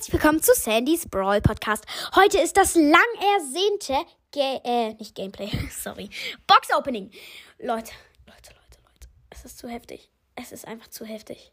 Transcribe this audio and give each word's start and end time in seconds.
herzlich 0.00 0.14
willkommen 0.14 0.42
zu 0.42 0.54
Sandys 0.54 1.06
Brawl 1.06 1.42
Podcast. 1.42 1.84
Heute 2.16 2.38
ist 2.38 2.56
das 2.56 2.74
lang 2.74 2.94
ersehnte, 3.36 3.92
Ga 4.32 4.58
äh, 4.64 4.94
nicht 4.94 5.14
Gameplay, 5.14 5.50
sorry, 5.70 6.08
Box 6.46 6.74
Opening. 6.74 7.10
Leute, 7.58 7.92
Leute, 8.26 8.54
Leute, 8.54 8.78
Leute, 8.82 9.08
es 9.28 9.44
ist 9.44 9.58
zu 9.58 9.68
heftig. 9.68 10.08
Es 10.36 10.52
ist 10.52 10.66
einfach 10.66 10.88
zu 10.88 11.04
heftig. 11.04 11.52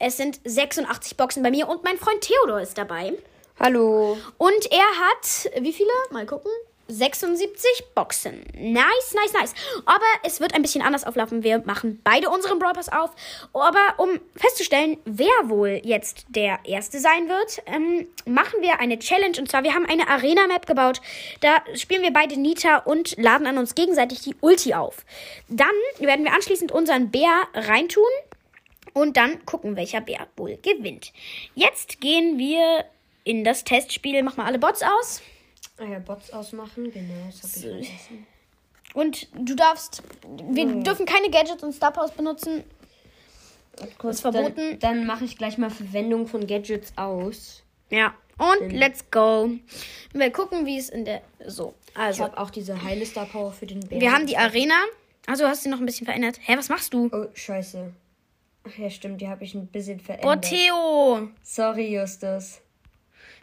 Es 0.00 0.16
sind 0.16 0.40
86 0.44 1.16
Boxen 1.16 1.44
bei 1.44 1.52
mir 1.52 1.68
und 1.68 1.84
mein 1.84 1.96
Freund 1.96 2.22
Theodor 2.22 2.60
ist 2.60 2.76
dabei. 2.76 3.12
Hallo. 3.60 4.18
Und 4.36 4.72
er 4.72 4.80
hat, 4.80 5.62
wie 5.62 5.72
viele? 5.72 5.92
Mal 6.10 6.26
gucken. 6.26 6.50
76 6.90 7.94
Boxen. 7.94 8.44
Nice, 8.54 9.14
nice, 9.14 9.32
nice. 9.32 9.54
Aber 9.86 10.04
es 10.24 10.40
wird 10.40 10.54
ein 10.54 10.62
bisschen 10.62 10.82
anders 10.82 11.04
auflaufen. 11.04 11.42
Wir 11.42 11.62
machen 11.64 12.00
beide 12.04 12.28
unseren 12.28 12.58
Brawl 12.58 12.72
Pass 12.72 12.90
auf. 12.90 13.10
Aber 13.52 13.94
um 13.98 14.20
festzustellen, 14.36 14.98
wer 15.04 15.28
wohl 15.44 15.80
jetzt 15.84 16.26
der 16.28 16.58
Erste 16.64 16.98
sein 16.98 17.28
wird, 17.28 17.62
ähm, 17.66 18.06
machen 18.26 18.60
wir 18.60 18.80
eine 18.80 18.98
Challenge. 18.98 19.38
Und 19.38 19.50
zwar, 19.50 19.62
wir 19.62 19.74
haben 19.74 19.86
eine 19.86 20.08
Arena-Map 20.08 20.66
gebaut. 20.66 21.00
Da 21.40 21.62
spielen 21.74 22.02
wir 22.02 22.12
beide 22.12 22.38
Nita 22.38 22.78
und 22.78 23.16
laden 23.16 23.46
an 23.46 23.58
uns 23.58 23.74
gegenseitig 23.74 24.20
die 24.20 24.36
Ulti 24.40 24.74
auf. 24.74 25.04
Dann 25.48 25.68
werden 25.98 26.24
wir 26.24 26.32
anschließend 26.32 26.72
unseren 26.72 27.10
Bär 27.10 27.42
reintun. 27.54 28.04
Und 28.92 29.16
dann 29.16 29.44
gucken, 29.46 29.76
welcher 29.76 30.00
Bär 30.00 30.26
wohl 30.36 30.58
gewinnt. 30.62 31.12
Jetzt 31.54 32.00
gehen 32.00 32.38
wir 32.38 32.84
in 33.24 33.44
das 33.44 33.64
Testspiel. 33.64 34.22
Mach 34.22 34.36
mal 34.36 34.46
alle 34.46 34.58
Bots 34.58 34.82
aus. 34.82 35.22
Ah 35.80 35.84
ja, 35.84 35.98
Bots 35.98 36.30
ausmachen, 36.32 36.92
genau, 36.92 37.14
das 37.26 37.42
habe 37.42 37.80
ich 37.80 37.88
vergessen. 37.88 38.26
Und 38.92 39.28
du 39.34 39.54
darfst. 39.54 40.02
Wir 40.50 40.66
dürfen 40.66 41.06
keine 41.06 41.30
Gadgets 41.30 41.62
und 41.62 41.72
Star 41.72 41.92
Powers 41.92 42.10
benutzen. 42.12 42.64
Kurz, 43.98 44.16
ist 44.16 44.20
verboten. 44.22 44.56
Dann, 44.56 44.98
dann 44.98 45.06
mache 45.06 45.24
ich 45.24 45.38
gleich 45.38 45.56
mal 45.58 45.70
Verwendung 45.70 46.26
von 46.26 46.46
Gadgets 46.46 46.92
aus. 46.96 47.62
Ja. 47.88 48.14
Und 48.36 48.72
let's 48.72 49.10
go. 49.10 49.50
Wir 50.12 50.30
gucken, 50.32 50.66
wie 50.66 50.76
es 50.78 50.88
in 50.88 51.04
der. 51.04 51.22
So. 51.46 51.74
Ich 51.92 51.96
Also. 51.98 52.24
habe 52.24 52.38
auch 52.38 52.50
diese 52.50 52.82
heile 52.82 53.06
Star 53.06 53.26
Power 53.26 53.52
für 53.52 53.66
den 53.66 53.80
Bären. 53.80 54.00
Wir 54.00 54.12
haben 54.12 54.26
die 54.26 54.36
Arena. 54.36 54.74
Also 55.26 55.46
hast 55.46 55.64
du 55.64 55.70
noch 55.70 55.78
ein 55.78 55.86
bisschen 55.86 56.06
verändert. 56.06 56.38
Hä, 56.42 56.56
was 56.56 56.68
machst 56.68 56.92
du? 56.92 57.08
Oh, 57.12 57.26
scheiße. 57.34 57.92
Ach 58.64 58.78
ja, 58.78 58.90
stimmt, 58.90 59.20
die 59.20 59.28
habe 59.28 59.44
ich 59.44 59.54
ein 59.54 59.66
bisschen 59.68 60.00
Oh, 60.00 60.04
verändert. 60.04 60.44
Theo. 60.46 61.28
Sorry, 61.42 61.94
Justus. 61.94 62.60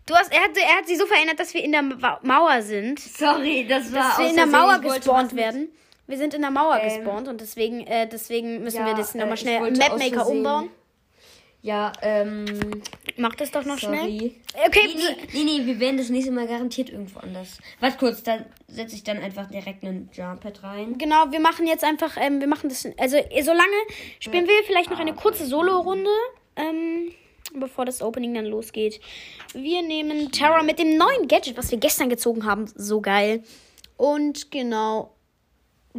Du 0.08 0.16
hast, 0.16 0.34
er, 0.34 0.42
hat, 0.42 0.58
er 0.58 0.78
hat 0.78 0.88
sie 0.88 0.96
so 0.96 1.06
verändert, 1.06 1.40
dass 1.40 1.54
wir 1.54 1.64
in 1.64 1.72
der 1.74 1.82
Ma- 1.84 2.20
Mauer 2.24 2.62
sind. 2.64 3.00
Sorry, 3.00 3.66
das 3.70 3.92
war 3.94 4.10
Dass 4.10 4.18
wir 4.20 4.30
in 4.30 4.36
der. 4.38 4.46
Mauer 4.48 4.80
gespawnt 4.80 5.36
werden. 5.36 5.70
Wir 6.08 6.18
sind 6.18 6.34
in 6.34 6.42
der 6.42 6.52
Mauer 6.52 6.80
Ähm, 6.82 6.88
gespawnt 7.04 7.28
und 7.28 7.42
deswegen, 7.42 7.82
äh, 7.86 8.08
deswegen 8.08 8.64
müssen 8.64 8.78
Ja, 8.78 8.86
wir 8.88 8.94
das 8.96 9.14
äh, 9.14 9.18
nochmal 9.20 9.34
ich 9.36 9.42
schnell 9.42 9.68
im 9.68 9.78
Mapmaker 9.78 10.26
umbauen. 10.28 10.70
Ja, 11.62 11.92
ähm, 12.02 12.46
Mach 13.18 13.36
das 13.36 13.52
doch 13.52 13.66
noch 13.66 13.78
schnell. 13.80 14.00
sorry. 14.00 14.36
Okay, 14.68 14.80
Nee, 14.86 15.02
nee, 15.34 15.44
nee, 15.44 15.60
nee, 15.60 15.66
wir 15.66 15.80
werden 15.82 15.98
das 15.98 16.08
nächste 16.10 16.32
Mal 16.32 16.48
garantiert 16.48 16.90
irgendwo 16.90 17.20
anders. 17.20 17.58
Warte 17.82 17.98
kurz, 17.98 18.24
dann 18.24 18.46
setze 18.68 18.96
ich 18.96 19.04
dann 19.04 19.18
einfach 19.18 19.50
direkt 19.50 19.84
einen 19.84 20.10
Jump-Pad 20.14 20.64
rein. 20.64 20.98
Genau, 20.98 21.30
wir 21.32 21.42
machen 21.42 21.68
jetzt 21.68 21.84
einfach, 21.84 22.16
ähm, 22.18 22.40
wir 22.40 22.48
machen 22.48 22.70
das, 22.70 22.86
also 22.98 23.18
solange 23.42 23.76
spielen 24.22 24.48
wir 24.48 24.64
vielleicht 24.66 24.90
noch 24.92 25.00
eine 25.00 25.14
kurze 25.14 25.46
Solo-Runde, 25.46 26.12
ähm, 26.56 27.12
bevor 27.54 27.86
das 27.86 28.02
Opening 28.02 28.34
dann 28.34 28.46
losgeht. 28.46 29.00
Wir 29.54 29.82
nehmen 29.82 30.32
Terra 30.32 30.64
mit 30.64 30.80
dem 30.80 30.98
neuen 30.98 31.28
Gadget, 31.28 31.58
was 31.58 31.72
wir 31.72 31.78
gestern 31.78 32.10
gezogen 32.10 32.46
haben, 32.46 32.66
so 32.76 33.02
geil. 33.02 33.44
Und 33.98 34.52
genau, 34.52 35.14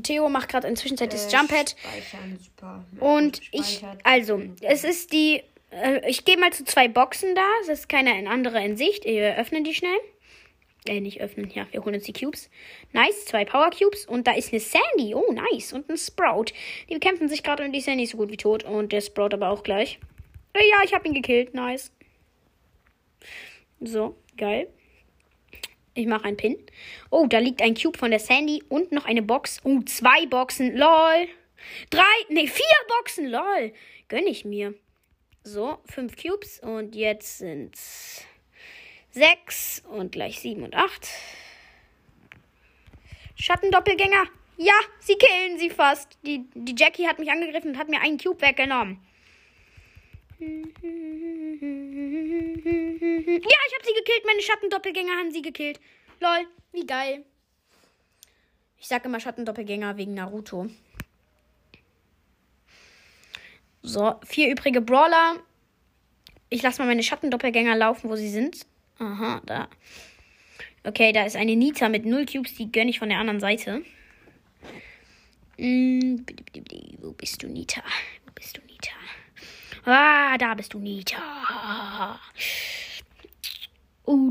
Theo 0.03 0.29
macht 0.29 0.49
gerade 0.49 0.69
inzwischen 0.69 0.97
das 0.97 1.33
Äh, 1.33 1.37
Jump-Pad. 1.37 1.75
Speichern, 1.79 2.39
super. 2.39 2.85
Und 3.01 3.41
ich, 3.53 3.83
also, 4.05 4.41
es 4.61 4.85
ist 4.85 5.13
die, 5.13 5.43
äh, 5.71 6.09
ich 6.09 6.25
gehe 6.25 6.37
mal 6.37 6.53
zu 6.53 6.65
zwei 6.65 6.89
Boxen 6.89 7.35
da, 7.35 7.47
es 7.63 7.69
ist 7.69 7.89
keine 7.89 8.29
andere 8.31 8.65
in 8.65 8.77
Sicht, 8.77 9.05
wir 9.05 9.37
öffnen 9.37 9.65
die 9.65 9.75
schnell. 9.75 9.99
Äh, 10.87 11.01
nicht 11.01 11.21
öffnen, 11.21 11.51
ja, 11.55 11.67
wir 11.73 11.85
holen 11.85 11.97
uns 11.97 12.05
die 12.05 12.13
Cubes. 12.13 12.49
Nice, 12.93 13.25
zwei 13.27 13.45
Power 13.45 13.71
Cubes 13.71 14.07
und 14.07 14.27
da 14.27 14.33
ist 14.33 14.53
eine 14.53 14.61
Sandy, 14.61 15.15
oh 15.15 15.33
nice, 15.33 15.73
und 15.73 15.89
ein 15.91 15.99
Sprout. 15.99 16.47
Die 16.89 16.95
bekämpfen 16.95 17.29
sich 17.29 17.43
gerade 17.43 17.65
und 17.65 17.73
die 17.73 17.81
Sandy 17.81 18.05
ist 18.05 18.13
so 18.13 18.19
gut 18.19 18.31
wie 18.31 18.37
tot 18.37 18.65
und 18.65 18.93
der 18.93 19.01
Sprout 19.01 19.35
aber 19.35 19.51
auch 19.51 19.63
gleich. 19.63 19.99
Ja, 20.71 20.83
ich 20.85 20.95
habe 20.95 21.07
ihn 21.07 21.15
gekillt, 21.15 21.55
nice. 21.55 21.93
So, 23.81 24.17
geil. 24.37 24.69
Ich 25.95 26.07
mache 26.07 26.25
einen 26.25 26.37
Pin. 26.37 26.57
Oh, 27.11 27.27
da 27.27 27.39
liegt 27.39 27.63
ein 27.63 27.75
Cube 27.75 27.99
von 27.99 28.11
der 28.11 28.21
Sandy 28.21 28.63
und 28.69 28.93
noch 28.93 29.05
eine 29.05 29.23
Box. 29.23 29.61
Oh, 29.65 29.81
zwei 29.83 30.27
Boxen. 30.27 30.77
Lol. 30.77 31.29
Drei, 31.91 32.03
nee, 32.29 32.47
vier 32.47 32.65
Boxen. 32.89 33.27
Lol. 33.27 33.73
Gönn 34.09 34.27
ich 34.27 34.45
mir. 34.45 34.75
So, 35.43 35.79
fünf 35.87 36.17
Cubes. 36.17 36.61
Und 36.61 36.95
jetzt 36.95 37.39
sind's 37.39 38.25
sechs 39.11 39.83
und 39.89 40.13
gleich 40.13 40.41
sieben 40.41 40.63
und 40.63 40.75
acht. 40.75 41.09
Schattendoppelgänger. 43.35 44.25
Ja, 44.57 44.75
sie 45.01 45.17
killen 45.17 45.59
sie 45.59 45.71
fast. 45.71 46.19
Die, 46.23 46.45
die 46.55 46.75
Jackie 46.77 47.07
hat 47.07 47.19
mich 47.19 47.31
angegriffen 47.31 47.73
und 47.73 47.79
hat 47.79 47.89
mir 47.89 48.01
einen 48.01 48.19
Cube 48.19 48.41
weggenommen. 48.41 49.01
Ja, 50.41 50.47
ich 53.67 53.75
habe 53.75 53.85
sie 53.85 53.95
gekillt. 53.95 54.25
Meine 54.25 54.43
Schattendoppelgänger 54.43 55.13
haben 55.13 55.33
sie 55.33 55.43
gekillt. 55.43 55.81
Lol, 56.21 56.47
wie 56.73 56.87
geil. 56.87 57.25
Ich 58.79 58.87
sage 58.87 59.09
immer 59.09 59.19
Schattendoppelgänger 59.19 59.97
wegen 59.97 60.15
Naruto. 60.15 60.71
So, 63.83 64.15
vier 64.25 64.51
übrige 64.51 64.81
Brawler. 64.81 65.43
Ich 66.51 66.63
lasse 66.63 66.81
mal 66.81 66.87
meine 66.87 67.03
Schattendoppelgänger 67.03 67.77
laufen, 67.77 68.09
wo 68.09 68.17
sie 68.17 68.31
sind. 68.31 68.67
Aha, 68.99 69.43
da. 69.45 69.69
Okay, 70.85 71.13
da 71.13 71.25
ist 71.25 71.37
eine 71.37 71.57
Nita 71.57 71.89
mit 71.89 72.07
null 72.07 72.27
Cubes, 72.27 72.55
die 72.55 72.71
gönne 72.71 72.91
ich 72.91 72.99
von 72.99 73.09
der 73.09 73.19
anderen 73.19 73.41
Seite. 73.41 73.83
Mm, 75.59 76.19
Wo 77.01 77.13
bist 77.13 77.43
du, 77.43 77.49
Nita? 77.49 77.83
Wo 78.25 78.33
bist 78.33 78.57
du, 78.57 78.61
Nita? 78.63 78.68
Ah, 79.91 80.37
da 80.37 80.53
bist 80.53 80.75
du, 80.75 80.79
Nita. 80.79 82.21
Uh. 84.07 84.31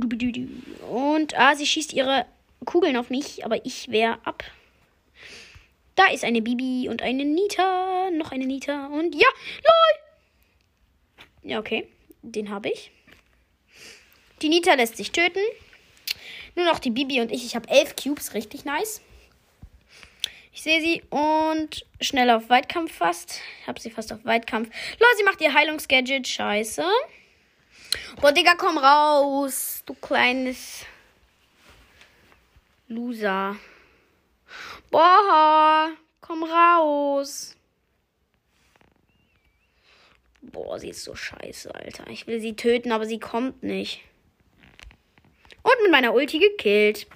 Und 0.91 1.37
ah, 1.37 1.55
sie 1.55 1.65
schießt 1.65 1.93
ihre 1.93 2.27
Kugeln 2.65 2.95
auf 2.95 3.09
mich, 3.09 3.43
aber 3.43 3.65
ich 3.65 3.89
wehr 3.89 4.19
ab. 4.23 4.43
Da 5.95 6.05
ist 6.11 6.23
eine 6.23 6.43
Bibi 6.43 6.89
und 6.89 7.01
eine 7.01 7.25
Nita. 7.25 8.11
Noch 8.11 8.31
eine 8.31 8.45
Nita. 8.45 8.85
Und 8.87 9.15
ja, 9.15 9.27
lol. 9.63 11.25
Ja, 11.51 11.59
okay. 11.59 11.87
Den 12.21 12.51
habe 12.51 12.69
ich. 12.69 12.91
Die 14.43 14.49
Nita 14.49 14.75
lässt 14.75 14.97
sich 14.97 15.11
töten. 15.11 15.39
Nur 16.55 16.65
noch 16.65 16.77
die 16.77 16.91
Bibi 16.91 17.19
und 17.21 17.31
ich. 17.31 17.43
Ich 17.43 17.55
habe 17.55 17.67
elf 17.67 17.95
Cubes. 17.95 18.35
Richtig 18.35 18.63
nice. 18.63 19.01
Ich 20.57 20.63
sehe 20.63 20.81
sie 20.81 21.03
und 21.11 21.85
schnell 22.01 22.31
auf 22.31 22.49
Weitkampf 22.49 22.91
fast. 22.91 23.41
Ich 23.61 23.67
habe 23.67 23.79
sie 23.79 23.91
fast 23.91 24.11
auf 24.11 24.25
Weitkampf. 24.25 24.67
Lol, 24.99 25.09
sie 25.15 25.23
macht 25.23 25.39
ihr 25.39 25.53
Heilungsgadget. 25.53 26.27
Scheiße. 26.27 26.83
Boah, 28.19 28.31
Digga, 28.31 28.55
komm 28.55 28.79
raus. 28.79 29.83
Du 29.85 29.93
kleines 29.93 30.83
Loser. 32.87 33.55
Boah, 34.89 35.91
komm 36.21 36.43
raus. 36.43 37.55
Boah, 40.41 40.79
sie 40.79 40.89
ist 40.89 41.03
so 41.03 41.13
scheiße, 41.13 41.75
Alter. 41.75 42.07
Ich 42.07 42.25
will 42.25 42.41
sie 42.41 42.55
töten, 42.55 42.91
aber 42.91 43.05
sie 43.05 43.19
kommt 43.19 43.61
nicht. 43.61 44.01
Und 45.67 45.83
mit 45.83 45.91
meiner 45.91 46.13
Ulti 46.13 46.39
gekillt. 46.39 47.07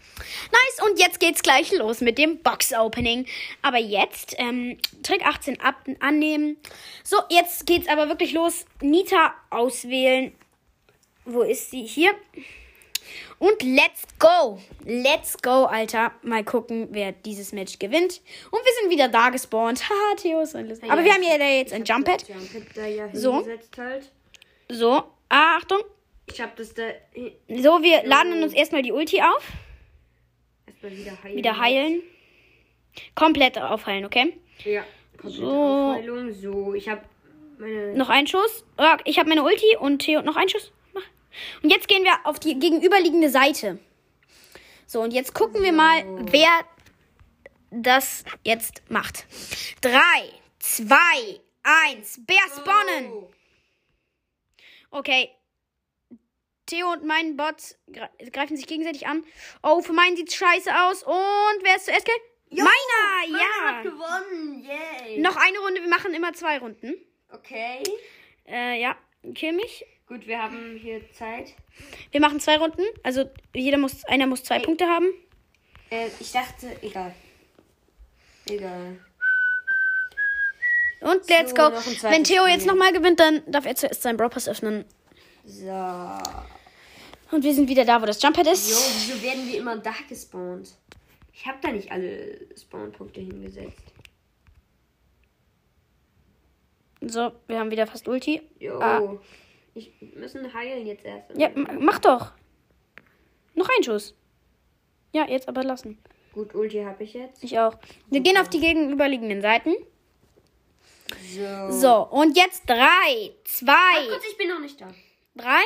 Nice, 0.52 0.86
und 0.86 1.00
jetzt 1.00 1.22
geht's 1.22 1.42
gleich 1.42 1.72
los 1.72 2.02
mit 2.02 2.18
dem 2.18 2.40
Box-Opening. 2.40 3.26
Aber 3.62 3.78
jetzt, 3.78 4.36
ähm, 4.38 4.78
Trick 5.04 5.26
18 5.26 5.62
ab 5.62 5.76
annehmen. 6.02 6.58
So, 7.04 7.16
jetzt 7.30 7.66
geht's 7.66 7.88
aber 7.88 8.10
wirklich 8.10 8.34
los. 8.34 8.66
Nita 8.82 9.34
auswählen. 9.50 10.34
Wo 11.24 11.44
ist 11.44 11.72
sie? 11.72 11.86
Hier. 11.86 12.12
Und 13.40 13.64
let's 13.64 14.04
go. 14.20 14.60
Let's 14.84 15.42
go, 15.42 15.66
Alter. 15.66 16.12
Mal 16.22 16.44
gucken, 16.44 16.90
wer 16.92 17.14
dieses 17.14 17.54
Match 17.54 17.80
gewinnt. 17.80 18.22
Und 18.52 18.60
wir 18.64 18.74
sind 18.82 18.92
wieder 18.92 19.08
da 19.08 19.30
gespawnt. 19.30 19.82
Haha, 19.90 20.16
Theo 20.18 20.42
ist 20.42 20.56
ein 20.56 20.68
Lust. 20.68 20.84
Aber 20.84 21.04
wir 21.04 21.14
haben 21.14 21.24
ja 21.24 21.38
da 21.38 21.46
jetzt 21.46 21.74
ein 21.74 21.86
da 22.76 22.86
ja 22.86 23.10
So. 23.14 23.46
halt. 23.78 24.12
So, 24.70 25.04
ah, 25.30 25.58
Achtung. 25.58 25.82
Ich 26.28 26.40
habe 26.42 26.52
das 26.56 26.74
da 26.74 26.84
hi- 27.16 27.36
So, 27.62 27.82
wir 27.82 28.04
laden 28.04 28.42
uns 28.44 28.54
erstmal 28.54 28.82
die 28.82 28.92
Ulti 28.92 29.22
auf. 29.22 29.46
erstmal 30.68 30.92
wieder 30.98 31.24
heilen. 31.24 31.38
Wieder 31.38 31.58
heilen. 31.60 32.04
Komplett 33.16 33.58
aufheilen, 33.58 34.06
okay? 34.06 34.38
Ja, 34.64 34.84
komplette 35.18 35.38
So. 35.38 35.52
Aufheilung. 35.52 36.34
So, 36.34 36.74
ich 36.74 36.88
habe 36.90 37.02
meine... 37.58 37.94
Noch 37.96 38.10
ein 38.10 38.28
Schuss. 38.28 38.64
Ah, 38.78 38.98
Ich 39.06 39.18
habe 39.20 39.30
meine 39.30 39.44
Ulti 39.44 39.78
und 39.78 40.00
Theo 40.00 40.22
noch 40.22 40.36
ein 40.36 40.50
Schuss. 40.50 40.72
Und 41.64 41.70
jetzt 41.70 41.88
gehen 41.88 42.04
wir 42.04 42.14
auf 42.26 42.40
die 42.40 42.60
gegenüberliegende 42.60 43.30
Seite. 43.30 43.80
So, 44.86 45.00
und 45.02 45.12
jetzt 45.14 45.34
gucken 45.34 45.64
wir 45.64 45.72
mal, 45.72 46.04
wer 46.30 46.50
das 47.70 48.26
jetzt 48.44 48.82
macht. 48.90 49.26
Drei, 49.80 50.30
zwei, 50.60 51.40
eins. 51.64 52.20
Bär 52.26 52.42
spawnen. 52.54 53.12
Oh. 53.14 53.32
Okay. 54.92 55.30
Theo 56.72 56.92
und 56.94 57.04
mein 57.06 57.36
Bot 57.36 57.76
gre 57.92 58.10
greifen 58.32 58.56
sich 58.56 58.66
gegenseitig 58.66 59.06
an. 59.06 59.24
Oh, 59.62 59.82
für 59.82 59.94
meinen 59.94 60.16
sieht's 60.16 60.36
scheiße 60.36 60.72
aus. 60.84 61.04
Und 61.04 61.64
wer 61.64 61.76
ist 61.76 61.86
zuerst? 61.86 62.06
Kill? 62.06 62.16
Meiner, 62.52 63.40
ja. 63.40 63.68
hat 63.68 63.84
gewonnen. 63.84 64.64
Yay. 64.64 65.20
Noch 65.20 65.36
eine 65.36 65.60
Runde. 65.60 65.82
Wir 65.82 65.90
machen 65.90 66.14
immer 66.14 66.34
zwei 66.34 66.58
Runden. 66.60 66.96
Okay. 67.30 67.84
Äh, 68.48 68.82
ja. 68.82 68.96
Kill 69.36 69.54
mich. 69.54 69.86
Gut, 70.08 70.28
wir 70.28 70.42
haben 70.42 70.78
hier 70.82 71.02
Zeit. 71.14 71.54
Wir 72.12 72.20
machen 72.20 72.40
zwei 72.40 72.58
Runden. 72.58 72.84
Also 73.04 73.30
jeder 73.54 73.78
muss, 73.78 74.04
einer 74.06 74.28
muss 74.28 74.44
zwei 74.44 74.60
Punkte 74.60 74.88
haben. 74.88 75.14
Äh, 75.90 76.08
ich 76.20 76.32
dachte, 76.32 76.76
egal. 76.82 77.14
Egal. 78.50 78.98
Und 81.02 81.30
let's 81.30 81.52
So, 81.52 81.56
go. 81.56 81.72
Wenn 82.10 82.24
Theo 82.24 82.46
jetzt 82.48 82.66
nochmal 82.66 82.94
gewinnt, 82.94 83.20
dann 83.20 83.42
darf 83.48 83.66
er 83.66 83.76
zuerst 83.76 84.02
seinen 84.02 84.18
Brawl 84.18 84.30
Pass 84.30 84.48
öffnen. 84.48 84.86
So. 85.46 86.22
Und 87.32 87.44
wir 87.44 87.54
sind 87.54 87.70
wieder 87.70 87.86
da, 87.86 88.02
wo 88.02 88.06
das 88.06 88.22
Jumppad 88.22 88.46
Jo, 88.46 88.52
ist. 88.52 89.08
wieso 89.08 89.22
werden 89.24 89.48
wir 89.48 89.60
immer 89.60 89.78
da 89.78 89.94
gespawnt? 90.08 90.76
Ich 91.34 91.46
habe 91.46 91.58
da 91.62 91.72
nicht 91.72 91.92
alle 91.92 92.40
Spawnpunkte 92.56 93.22
hingesetzt. 93.22 93.82
So, 97.02 97.32
wir 97.48 97.60
haben 97.60 97.72
wieder 97.72 97.88
fast 97.88 98.08
Ulti. 98.08 98.42
Jo. 98.60 98.80
Ah. 98.80 99.18
Ich 99.74 99.92
müssen 100.16 100.54
heilen 100.54 100.86
jetzt 100.86 101.06
erst. 101.06 101.32
Ja, 101.36 101.50
mach 101.56 102.00
doch. 102.00 102.34
Noch 103.56 103.68
ein 103.78 103.84
Schuss. 103.84 104.14
Ja, 105.14 105.28
jetzt 105.28 105.48
aber 105.48 105.64
lassen. 105.64 105.98
Gut, 106.34 106.54
Ulti 106.54 106.84
habe 106.84 107.04
ich 107.04 107.14
jetzt. 107.14 107.44
Ich 107.44 107.58
auch. 107.60 107.76
Wir 108.10 108.22
gehen 108.22 108.38
auf 108.38 108.50
die 108.50 108.60
gegenüberliegenden 108.60 109.42
Seiten. 109.42 109.74
So. 111.34 111.72
So, 111.72 112.08
und 112.10 112.38
jetzt 112.38 112.70
drei, 112.70 113.32
zwei, 113.44 114.08
kurz, 114.08 114.24
ich 114.30 114.38
bin 114.38 114.48
noch 114.48 114.60
nicht 114.62 114.80
da. 114.80 114.88
drei, 115.36 115.60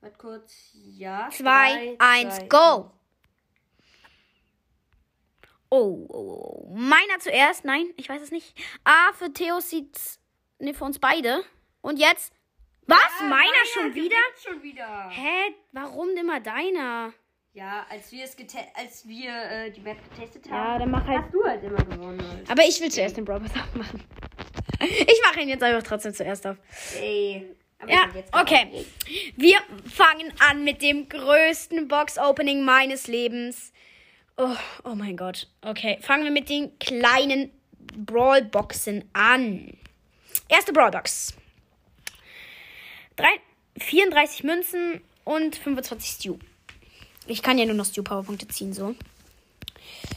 Warte 0.00 0.16
kurz. 0.16 0.70
Ja. 0.72 1.28
zwei, 1.30 1.96
drei, 1.96 1.96
eins, 1.98 2.36
zwei, 2.36 2.46
go. 2.46 2.90
Oh, 5.70 6.06
oh, 6.08 6.64
oh. 6.68 6.74
Meiner 6.74 7.18
zuerst. 7.18 7.64
Nein, 7.64 7.86
ich 7.96 8.08
weiß 8.08 8.22
es 8.22 8.30
nicht. 8.30 8.54
Ah, 8.84 9.12
für 9.12 9.32
Theo 9.32 9.60
sieht's. 9.60 10.18
Ne, 10.58 10.72
für 10.72 10.84
uns 10.84 10.98
beide. 10.98 11.44
Und 11.82 11.98
jetzt. 11.98 12.32
Was? 12.86 12.98
Ah, 13.20 13.24
meiner, 13.24 13.64
schon 13.74 13.90
gewinnt 13.90 14.06
wieder? 14.06 14.16
schon 14.42 14.62
wieder. 14.62 15.10
Hä? 15.10 15.54
Warum 15.72 16.08
immer 16.16 16.40
deiner? 16.40 17.12
Ja, 17.52 17.84
als 17.90 18.12
wir 18.12 18.24
es 18.24 18.36
als 18.74 19.06
wir 19.06 19.30
äh, 19.30 19.70
die 19.70 19.80
Map 19.80 19.98
getestet 20.10 20.46
Ja, 20.46 20.52
haben, 20.52 20.78
dann 20.80 20.90
mach 20.90 21.06
halt. 21.06 21.24
hast 21.24 21.34
du 21.34 21.44
halt 21.44 21.62
immer 21.64 21.84
gewonnen. 21.84 22.26
Halt. 22.26 22.50
Aber 22.50 22.62
ich 22.62 22.80
will 22.80 22.90
zuerst 22.90 23.16
den 23.16 23.24
Brawl 23.24 23.40
Pass 23.40 23.52
aufmachen. 23.62 24.04
Ich 24.80 25.20
mache 25.24 25.40
ihn 25.40 25.48
jetzt 25.48 25.62
einfach 25.64 25.82
trotzdem 25.82 26.14
zuerst 26.14 26.46
auf. 26.46 26.56
Ey. 27.00 27.52
Aber 27.78 27.92
Ja, 27.92 28.08
okay. 28.32 28.84
Wir 29.36 29.58
fangen 29.92 30.32
an 30.40 30.64
mit 30.64 30.82
dem 30.82 31.08
größten 31.08 31.88
Box-Opening 31.88 32.64
meines 32.64 33.06
Lebens. 33.06 33.72
Oh, 34.36 34.56
oh 34.84 34.94
mein 34.94 35.16
Gott. 35.16 35.48
Okay, 35.62 35.98
fangen 36.00 36.24
wir 36.24 36.30
mit 36.30 36.48
den 36.48 36.78
kleinen 36.78 37.50
Brawl-Boxen 37.96 39.04
an. 39.12 39.76
Erste 40.48 40.72
Brawl-Box. 40.72 41.34
Drei- 43.16 43.40
34 43.78 44.44
Münzen 44.44 45.00
und 45.24 45.56
25 45.56 46.10
Stew. 46.10 46.38
Ich 47.26 47.42
kann 47.42 47.58
ja 47.58 47.66
nur 47.66 47.74
noch 47.74 47.84
Stew-Powerpunkte 47.84 48.48
ziehen, 48.48 48.72
so. 48.72 48.94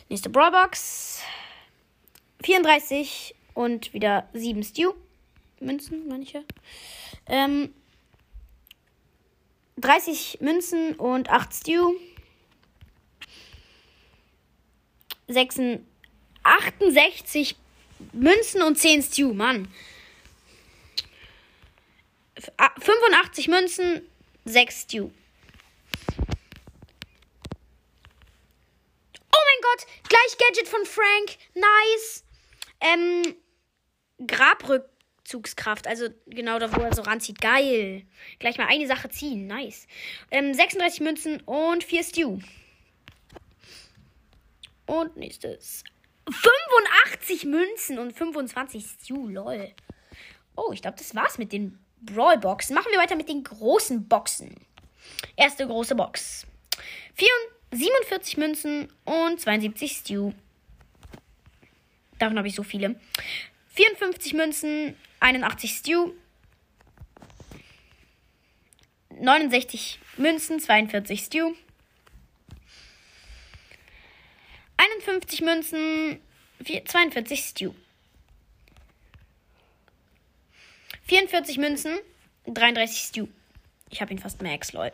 Nächste 0.10 0.30
Brawlbox. 0.30 1.22
34 2.44 3.36
und 3.54 3.94
wieder 3.94 4.28
7 4.34 4.64
Stew. 4.64 4.94
Münzen, 5.60 6.08
manche. 6.08 6.44
Ähm, 7.32 7.74
30 9.78 10.40
Münzen 10.42 10.96
und 10.96 11.30
8 11.30 11.54
Stew. 11.54 11.94
6, 15.30 15.60
68 16.44 17.56
Münzen 18.12 18.62
und 18.62 18.78
10 18.78 19.02
Stew, 19.02 19.34
Mann. 19.34 19.74
F- 22.36 22.52
ah, 22.58 22.72
85 22.80 23.48
Münzen, 23.48 24.02
6 24.44 24.82
Stew. 24.82 25.10
Oh 29.32 29.44
mein 29.46 29.62
Gott, 29.62 29.86
gleich 30.10 30.38
Gadget 30.38 30.68
von 30.68 30.86
Frank. 30.86 31.38
Nice. 31.56 32.26
Ähm, 32.82 33.36
Grabrückzugskraft, 35.32 35.88
also 35.88 36.10
genau 36.28 36.60
da, 36.60 36.76
wo 36.76 36.82
er 36.82 36.94
so 36.94 37.02
ranzieht. 37.02 37.40
Geil. 37.42 38.04
Gleich 38.40 38.58
mal 38.58 38.68
eine 38.68 38.88
Sache 38.88 39.10
ziehen. 39.10 39.48
Nice. 39.48 39.88
Ähm, 40.30 40.54
36 40.54 41.02
Münzen 41.02 41.42
und 41.42 41.84
4 41.84 42.04
Stew. 42.04 42.40
Und 44.86 45.16
nächstes. 45.16 45.84
85 46.30 47.46
Münzen 47.46 48.00
und 48.00 48.14
25 48.14 48.86
Stew, 48.86 49.28
lol. 49.28 49.72
Oh, 50.56 50.72
ich 50.74 50.82
glaube, 50.82 50.98
das 50.98 51.16
war's 51.16 51.38
mit 51.38 51.52
den 51.52 51.80
Brawl-Boxen. 52.02 52.76
Machen 52.76 52.92
wir 52.92 53.00
weiter 53.00 53.16
mit 53.16 53.30
den 53.30 53.44
großen 53.44 54.08
Boxen. 54.08 54.56
Erste 55.36 55.66
große 55.66 55.96
Box. 55.96 56.46
44, 57.16 57.90
47 57.90 58.38
Münzen 58.38 58.94
und 59.06 59.40
72 59.40 59.92
Stew. 59.92 60.34
Davon 62.20 62.38
habe 62.38 62.48
ich 62.48 62.56
so 62.56 62.64
viele. 62.64 63.00
54 63.74 64.34
Münzen, 64.34 64.96
81 65.20 65.72
Stew. 65.78 66.12
69 69.10 70.00
Münzen, 70.18 70.60
42 70.60 71.22
Stew. 71.22 71.54
51 74.78 75.42
Münzen, 75.42 76.20
vier- 76.64 76.84
42 76.86 77.40
Stew. 77.46 77.74
44 81.06 81.58
Münzen, 81.58 82.00
33 82.48 83.02
Stew. 83.02 83.28
Ich 83.90 84.02
habe 84.02 84.12
ihn 84.14 84.20
fast 84.20 84.42
max, 84.42 84.74
lol. 84.74 84.92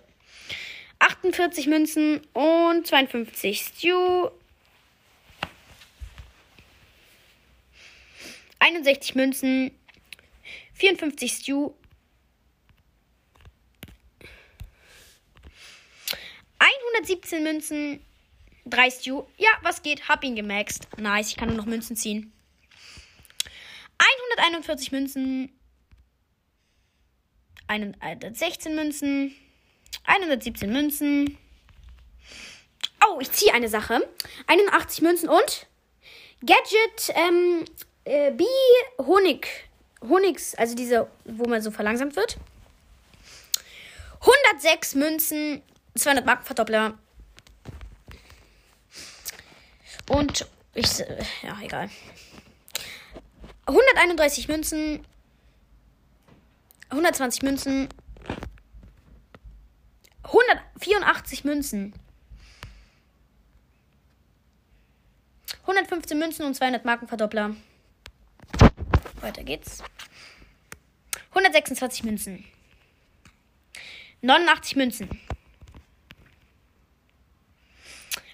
48 0.99 1.67
Münzen 1.67 2.21
und 2.33 2.85
52 2.87 3.61
Stew. 3.61 4.29
61 8.67 9.15
Münzen, 9.15 9.71
54 10.73 11.31
Stew. 11.31 11.71
117 16.59 17.43
Münzen, 17.43 18.05
3 18.65 18.89
Stew. 18.91 19.23
Ja, 19.37 19.49
was 19.61 19.83
geht? 19.83 20.09
Hab 20.09 20.21
ihn 20.25 20.35
gemaxt. 20.35 20.89
Nice, 20.97 21.29
ich 21.29 21.37
kann 21.37 21.47
nur 21.47 21.55
noch 21.57 21.65
Münzen 21.65 21.95
ziehen. 21.95 22.33
141 24.35 24.91
Münzen. 24.91 25.57
116 27.67 28.75
Münzen. 28.75 29.33
117 30.03 30.69
Münzen. 30.69 31.37
Oh, 33.05 33.19
ich 33.21 33.31
ziehe 33.31 33.53
eine 33.53 33.69
Sache. 33.69 34.05
81 34.47 35.01
Münzen 35.03 35.29
und 35.29 35.67
Gadget 36.41 37.13
ähm, 37.15 37.65
äh, 38.07 38.31
B 38.31 38.45
Honig. 38.99 39.47
Honigs, 40.01 40.53
also 40.55 40.75
diese, 40.75 41.07
wo 41.25 41.45
man 41.45 41.61
so 41.61 41.71
verlangsamt 41.71 42.15
wird. 42.15 42.37
106 44.19 44.95
Münzen, 44.95 45.61
200 45.95 46.25
Mark 46.25 46.45
Verdoppler. 46.45 46.97
Und 50.09 50.47
ich, 50.75 50.99
ja, 50.99 51.57
egal. 51.61 51.89
131 53.65 54.47
Münzen, 54.47 55.05
120 56.89 57.41
Münzen, 57.41 57.89
184 60.23 61.43
Münzen, 61.43 61.93
115 65.67 66.17
Münzen 66.17 66.45
und 66.45 66.55
200 66.55 66.85
Markenverdoppler. 66.85 67.55
Weiter 69.21 69.43
geht's. 69.43 69.83
126 71.29 72.03
Münzen. 72.03 72.45
89 74.21 74.75
Münzen. 74.75 75.09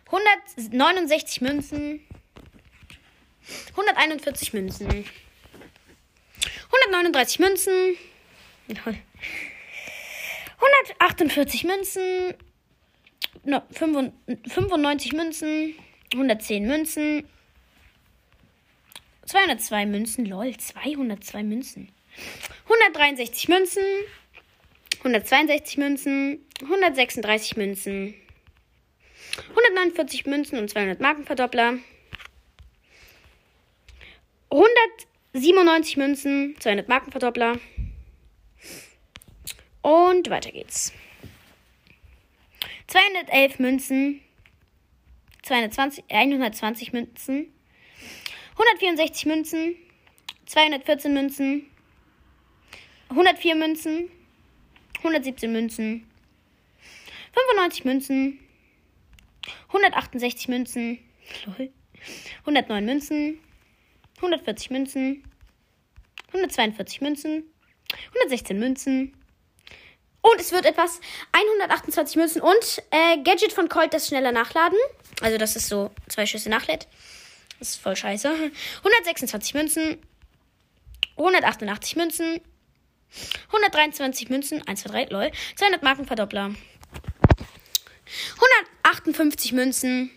169 0.05 1.41
Münzen. 1.41 2.01
141 3.75 4.53
Münzen. 4.53 5.05
139 6.71 7.39
Münzen. 7.39 7.97
148 10.57 11.63
Münzen. 11.63 12.35
No, 13.43 13.61
95 13.71 15.13
Münzen. 15.13 15.75
110 16.13 16.67
Münzen. 16.67 17.27
202 19.25 19.85
Münzen. 19.85 20.25
Lol, 20.25 20.55
202 20.57 21.43
Münzen. 21.43 21.89
163 22.65 23.47
Münzen. 23.47 23.83
162 25.03 25.77
Münzen, 25.77 26.45
136 26.61 27.57
Münzen, 27.57 28.15
149 29.49 30.25
Münzen 30.25 30.57
und 30.59 30.69
200 30.69 31.01
Markenverdoppler, 31.01 31.73
197 34.49 35.97
Münzen, 35.97 36.55
200 36.57 36.87
Markenverdoppler 36.87 37.59
und 39.81 40.29
weiter 40.29 40.51
geht's. 40.51 40.93
211 42.87 43.59
Münzen, 43.59 44.21
220, 45.41 46.05
120 46.07 46.93
Münzen, 46.93 47.52
164 48.57 49.25
Münzen, 49.25 49.75
214 50.45 51.13
Münzen, 51.13 51.69
104 53.09 53.55
Münzen, 53.55 54.11
117 54.97 55.51
Münzen, 55.51 56.07
95 57.33 57.85
Münzen, 57.85 58.39
168 59.67 60.47
Münzen, 60.47 60.99
109 62.45 62.85
Münzen, 62.85 63.39
140 64.17 64.69
Münzen, 64.69 65.23
142 66.27 67.01
Münzen, 67.01 67.43
116 68.07 68.59
Münzen. 68.59 69.13
Und 70.21 70.39
es 70.39 70.51
wird 70.51 70.65
etwas. 70.65 71.01
128 71.33 72.15
Münzen 72.15 72.41
und 72.41 72.81
äh, 72.91 73.17
Gadget 73.23 73.51
von 73.51 73.67
Colt, 73.67 73.93
das 73.93 74.07
schneller 74.07 74.31
nachladen. 74.31 74.77
Also, 75.21 75.37
das 75.37 75.55
ist 75.55 75.67
so 75.67 75.91
zwei 76.07 76.25
Schüsse 76.25 76.49
nachlädt. 76.49 76.87
Das 77.63 77.69
ist 77.69 77.81
voll 77.81 77.95
scheiße. 77.95 78.27
126 78.79 79.53
Münzen, 79.53 79.97
188 81.15 81.95
Münzen, 81.95 82.41
123 83.53 84.29
Münzen, 84.29 84.67
1, 84.67 84.81
2, 84.81 84.89
3, 84.89 85.05
lol. 85.05 85.31
200 85.55 85.81
Marken 85.81 86.05
Verdoppler. 86.05 86.53
158 88.83 89.53
Münzen. 89.53 90.11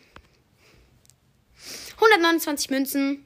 129 1.95 2.71
Münzen. 2.71 3.25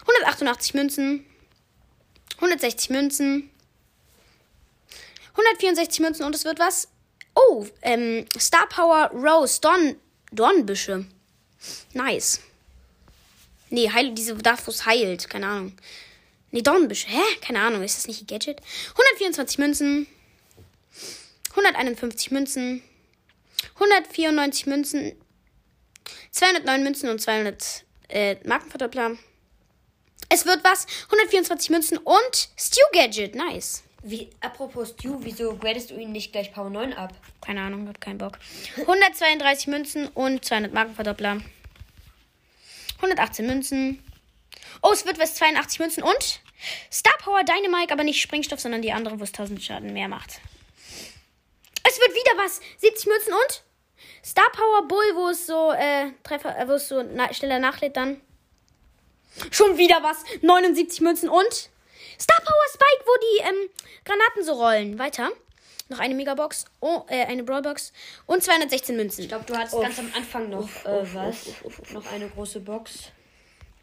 188 0.00 0.74
Münzen. 0.74 1.24
160 2.38 2.90
Münzen. 2.90 3.50
164 5.34 6.00
Münzen 6.00 6.24
und 6.24 6.34
es 6.34 6.44
wird 6.44 6.58
was? 6.58 6.88
Oh, 7.36 7.66
ähm, 7.82 8.26
Star 8.36 8.68
Power 8.68 9.12
Rose 9.12 9.60
Dorn, 9.60 9.94
Dornbüsche. 10.32 11.06
Nice. 11.92 12.40
Nee, 13.70 13.90
heil, 13.90 14.12
diese 14.12 14.36
es 14.66 14.86
heilt. 14.86 15.28
Keine 15.30 15.46
Ahnung. 15.46 15.72
Nee, 16.50 16.62
Dornbüsche. 16.62 17.08
Hä? 17.08 17.22
Keine 17.40 17.60
Ahnung. 17.60 17.82
Ist 17.82 17.96
das 17.96 18.08
nicht 18.08 18.22
ein 18.22 18.26
Gadget? 18.26 18.60
124 18.90 19.58
Münzen. 19.58 20.06
151 21.50 22.30
Münzen. 22.30 22.82
194 23.74 24.66
Münzen. 24.66 25.12
209 26.32 26.82
Münzen 26.82 27.10
und 27.10 27.20
200 27.20 27.84
äh, 28.08 28.36
Markenverdoppler. 28.44 29.16
Es 30.28 30.46
wird 30.46 30.62
was. 30.64 30.86
124 31.06 31.70
Münzen 31.70 31.98
und 31.98 32.48
Stew 32.56 32.86
Gadget. 32.92 33.34
Nice. 33.34 33.82
Wie, 34.02 34.30
apropos 34.40 34.90
Stu, 34.90 35.18
wieso 35.20 35.56
gradest 35.56 35.90
du 35.90 35.94
ihn 35.94 36.12
nicht 36.12 36.32
gleich 36.32 36.52
Power 36.52 36.70
9 36.70 36.94
ab? 36.94 37.12
Keine 37.44 37.60
Ahnung, 37.60 37.86
hab 37.86 38.00
keinen 38.00 38.18
Bock. 38.18 38.38
132 38.78 39.66
Münzen 39.66 40.08
und 40.08 40.44
200 40.44 40.72
Markenverdoppler. 40.72 41.40
118 42.96 43.46
Münzen. 43.46 44.02
Oh, 44.82 44.92
es 44.92 45.04
wird 45.04 45.18
was 45.18 45.34
82 45.34 45.80
Münzen 45.80 46.02
und 46.02 46.40
Star 46.90 47.16
Power 47.18 47.42
Dynamite, 47.44 47.92
aber 47.92 48.04
nicht 48.04 48.20
Sprengstoff, 48.20 48.60
sondern 48.60 48.82
die 48.82 48.92
andere, 48.92 49.18
wo 49.20 49.24
es 49.24 49.30
1000 49.30 49.62
Schaden 49.62 49.92
mehr 49.92 50.08
macht. 50.08 50.40
Es 51.86 51.98
wird 51.98 52.10
wieder 52.10 52.42
was. 52.42 52.60
70 52.78 53.06
Münzen 53.06 53.32
und 53.32 53.62
Star 54.24 54.50
Power 54.52 54.88
Bull, 54.88 55.14
wo 55.14 55.28
es 55.28 55.46
so, 55.46 55.72
äh, 55.72 56.12
Treffer, 56.22 56.58
äh, 56.58 56.68
wo 56.68 56.72
es 56.72 56.88
so 56.88 57.02
na 57.02 57.32
schneller 57.32 57.58
nachlädt 57.58 57.96
dann. 57.96 58.20
Schon 59.50 59.76
wieder 59.76 60.02
was. 60.02 60.24
79 60.42 61.00
Münzen 61.00 61.28
und 61.28 61.70
Star 62.20 62.40
Power 62.40 62.66
Spike, 62.72 63.04
wo 63.06 63.12
die 63.16 63.48
ähm, 63.48 63.70
Granaten 64.04 64.44
so 64.44 64.52
rollen. 64.52 64.98
Weiter. 64.98 65.30
Noch 65.88 65.98
eine 65.98 66.14
Megabox, 66.14 66.66
oh, 66.78 67.04
äh, 67.08 67.24
eine 67.24 67.42
Brawlbox 67.42 67.92
und 68.26 68.44
216 68.44 68.94
Münzen. 68.96 69.22
Ich 69.22 69.28
glaube, 69.28 69.44
du 69.44 69.56
hattest 69.56 69.74
Uff. 69.74 69.82
ganz 69.82 69.98
am 69.98 70.12
Anfang 70.14 70.48
noch 70.48 70.60
Uff, 70.60 70.84
äh, 70.84 71.00
uff, 71.00 71.14
was. 71.14 71.92
Noch 71.92 72.06
eine 72.12 72.28
große 72.28 72.60
Box. 72.60 73.10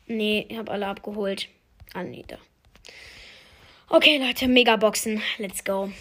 Nee, 0.06 0.46
ich 0.48 0.58
habe 0.58 0.72
alle 0.72 0.88
abgeholt. 0.88 1.50
Ah, 1.94 2.04
nee, 2.04 2.24
da. 2.26 2.38
Okay, 3.90 4.18
Leute, 4.26 4.48
Megaboxen. 4.48 5.22
Let's 5.38 5.66
go. 5.66 5.92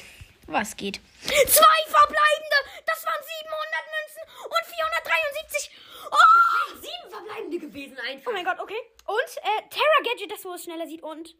Was 0.46 0.76
geht? 0.76 1.00
Zwei 1.22 1.80
verbleibende! 1.88 2.58
Das 2.86 3.04
waren 3.04 3.22
700 3.24 3.84
Münzen 3.96 4.22
und 4.44 4.64
473. 4.64 5.70
Oh! 6.12 6.80
Sieben 6.80 7.10
verbleibende 7.10 7.58
gewesen 7.58 7.98
einfach. 7.98 8.30
Oh 8.30 8.34
mein 8.34 8.44
Gott, 8.44 8.60
okay. 8.60 8.78
Und 9.06 9.36
äh, 9.38 9.68
Terra 9.70 10.02
Gadget, 10.04 10.30
das 10.30 10.44
wo 10.44 10.54
es 10.54 10.62
schneller 10.62 10.86
sieht 10.86 11.02
und 11.02 11.34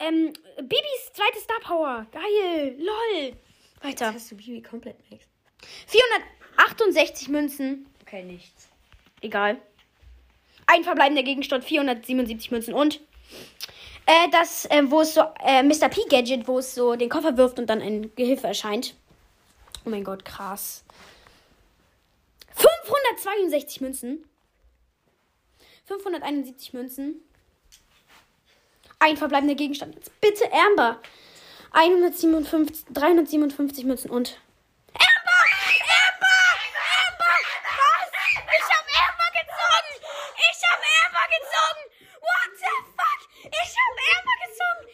ähm, 0.00 0.32
Bibis 0.56 1.12
zweite 1.12 1.38
Star 1.38 1.60
Power. 1.60 2.06
Geil. 2.10 2.76
Lol. 2.78 3.36
Weiter. 3.82 4.12
Hast 4.12 4.30
du 4.30 4.36
Bibi 4.36 4.62
komplett 4.62 4.96
Max? 5.10 5.24
468 5.86 7.28
Münzen. 7.28 7.86
Okay, 8.02 8.22
nichts. 8.22 8.68
Egal. 9.20 9.60
Ein 10.66 10.84
verbleibender 10.84 11.22
Gegenstand, 11.22 11.64
477 11.64 12.50
Münzen 12.50 12.74
und 12.74 13.00
äh, 14.06 14.28
das, 14.30 14.66
äh, 14.66 14.82
wo 14.90 15.00
es 15.02 15.14
so, 15.14 15.22
äh, 15.44 15.62
Mr. 15.62 15.88
P 15.88 16.00
Gadget, 16.08 16.48
wo 16.48 16.58
es 16.58 16.74
so 16.74 16.96
den 16.96 17.08
Koffer 17.08 17.36
wirft 17.36 17.58
und 17.58 17.68
dann 17.68 17.80
ein 17.80 18.14
Gehilfe 18.14 18.46
erscheint. 18.46 18.94
Oh 19.84 19.90
mein 19.90 20.04
Gott, 20.04 20.24
krass. 20.24 20.84
562 22.54 23.80
Münzen. 23.80 24.24
571 25.86 26.72
Münzen. 26.72 27.22
Ein 29.02 29.16
verbleibender 29.16 29.54
Gegenstand. 29.54 29.94
Jetzt 29.94 30.12
bitte 30.20 30.44
Amber. 30.52 31.00
157, 31.72 32.84
357 32.92 33.84
Münzen 33.86 34.10
und. 34.10 34.36
Amber! 34.92 35.40
Amber! 36.04 36.40
Amber! 37.08 37.36
Was? 37.64 38.12
Ich 38.44 38.68
hab 38.68 38.84
Amber 39.00 39.30
gezogen! 39.40 39.92
Ich 40.36 40.60
hab 40.68 40.80
Amber 40.84 41.26
gezogen! 41.32 41.82
What 42.20 42.50
the 42.60 42.74
fuck? 42.92 43.20
Ich 43.40 43.72
hab 43.80 43.96
Amber 44.12 44.36
gezogen! 44.44 44.84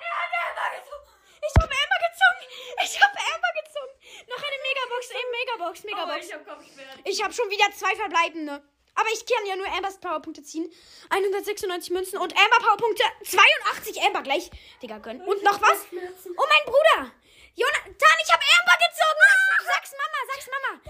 Er 0.00 0.08
hat 0.08 0.32
Amber 0.40 0.68
gezogen! 0.80 1.04
Ich 1.44 1.54
hab 1.60 1.68
Amber 1.68 2.00
gezogen! 2.00 2.44
Ich 2.80 2.94
hab 2.96 3.12
Amber 3.12 3.52
gezogen! 3.60 3.92
Noch 4.24 4.40
eine 4.40 4.58
Megabox, 4.64 5.02
eben 5.12 5.30
Megabox, 5.36 5.84
Megabox. 5.84 6.32
hab 6.32 6.48
Kopfschmerzen. 6.48 7.04
Ich 7.04 7.20
habe 7.22 7.32
schon 7.36 7.50
wieder 7.52 7.68
zwei 7.76 7.92
verbleibende. 7.92 8.64
Aber 9.00 9.08
ich 9.14 9.24
kann 9.24 9.46
ja 9.46 9.56
nur 9.56 9.66
Ambers 9.72 9.98
Powerpunkte 9.98 10.42
ziehen. 10.42 10.70
196 11.08 11.90
Münzen 11.90 12.18
und 12.18 12.36
Amber 12.36 12.58
Powerpunkte 12.58 13.02
82 13.24 14.02
Amber 14.02 14.22
gleich. 14.22 14.50
Digga, 14.82 14.98
gönn. 14.98 15.22
Und 15.22 15.42
noch 15.42 15.60
was? 15.62 15.78
Oh, 15.90 16.46
mein 16.48 16.64
Bruder. 16.66 17.10
Jonathan, 17.56 18.18
ich 18.22 18.32
habe 18.32 18.44
Amber 18.60 18.76
gezogen. 18.76 19.26
Sag's 19.64 19.92
Mama, 19.92 20.18
sag's 20.32 20.48
Mama. 20.52 20.80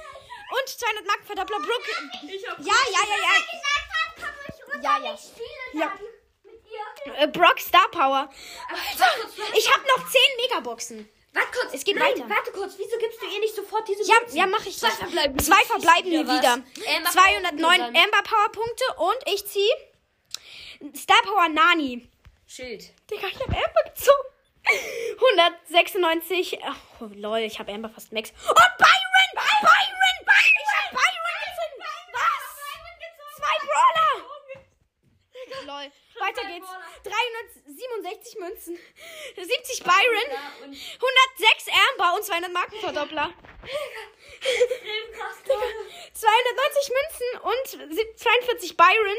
Und 0.58 0.68
200 0.68 1.06
Marken 1.06 1.26
Verdoppler. 1.26 1.58
Ich 2.28 2.48
hab 2.48 2.58
Ja, 2.58 2.74
ja, 2.90 3.02
ja, 3.06 3.16
ja. 3.22 3.34
Ja, 4.82 4.98
ja. 4.98 5.18
Ja. 5.72 5.92
Äh, 7.16 7.28
Brock 7.28 7.60
Star 7.60 7.88
Power. 7.90 8.30
Alter, 8.68 9.10
ich 9.56 9.72
habe 9.72 9.86
noch 9.86 10.08
10 10.08 10.20
Megaboxen. 10.36 11.08
Warte 11.32 11.48
kurz. 11.60 11.74
Es 11.74 11.84
geht 11.84 11.96
Nein, 11.96 12.12
weiter. 12.18 12.28
Warte 12.28 12.50
kurz. 12.52 12.74
Wieso 12.78 12.98
gibst 12.98 13.20
du 13.22 13.26
ihr 13.26 13.38
nicht 13.40 13.54
sofort 13.54 13.86
diese 13.88 14.02
Ja, 14.04 14.18
Münzen? 14.20 14.36
ja, 14.36 14.46
mache 14.46 14.68
ich. 14.68 14.78
Zwei 14.78 14.88
das. 14.88 14.96
verbleibende. 14.98 15.44
Zwei 15.44 15.56
Ziehst 15.56 15.68
du 15.70 15.72
verbleibende 15.80 16.18
wieder 16.20 16.32
wieder. 16.38 16.62
was? 16.76 16.96
Amber 16.96 17.10
209 17.10 17.60
Powerpunkte 17.60 18.00
Amber 18.02 18.22
Powerpunkte 18.28 18.84
und 18.98 19.18
ich 19.32 19.46
ziehe 19.46 19.74
Star 20.96 21.22
Power 21.22 21.48
Nani. 21.48 22.08
Schild. 22.46 22.90
Digga, 23.10 23.28
ich 23.28 23.34
hab 23.38 23.46
Amber 23.48 23.82
gezogen. 23.84 24.28
196. 25.18 26.58
Oh, 27.00 27.08
lol, 27.14 27.38
ich 27.38 27.58
habe 27.58 27.72
Amber 27.72 27.88
fast 27.90 28.12
Max. 28.12 28.30
Und 28.30 28.56
Byron! 28.56 29.30
Byron! 29.34 29.88
Ich 30.22 30.70
hab 30.76 30.90
Byron 30.90 31.36
gezogen! 31.46 31.78
Was? 32.12 32.44
Zwei 33.36 33.56
Brawler! 33.66 34.26
Lol. 35.80 35.92
Weiter 36.20 36.42
geht's. 36.44 36.68
367 37.04 38.38
Münzen. 38.38 38.78
70 39.36 39.82
Byron. 39.82 40.28
106 40.60 41.66
Amber 41.90 42.14
und 42.16 42.24
200 42.24 42.52
Markenverdoppler. 42.52 43.32
290 46.12 46.92
Münzen 46.92 47.40
und 47.42 47.94
sieb- 47.96 48.18
42 48.18 48.76
Byron. 48.76 49.16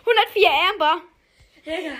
104 0.00 0.50
Amber. 0.70 1.02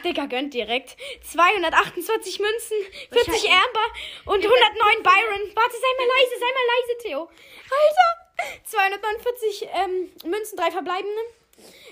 Digga, 0.04 0.26
gönnt 0.26 0.54
direkt. 0.54 0.96
228 1.28 2.38
Münzen, 2.38 2.76
40 3.10 3.50
Amber 3.50 3.86
und 4.26 4.44
109 4.44 5.02
Byron. 5.02 5.50
Warte, 5.56 5.76
sei 5.76 5.92
mal 5.98 6.06
leise, 6.06 6.38
sei 6.38 6.52
mal 6.52 6.66
leise, 6.70 6.98
Theo. 7.02 7.20
Alter. 7.64 8.62
249 8.64 9.68
ähm, 9.74 10.12
Münzen, 10.30 10.56
drei 10.56 10.70
verbleibende. 10.70 11.20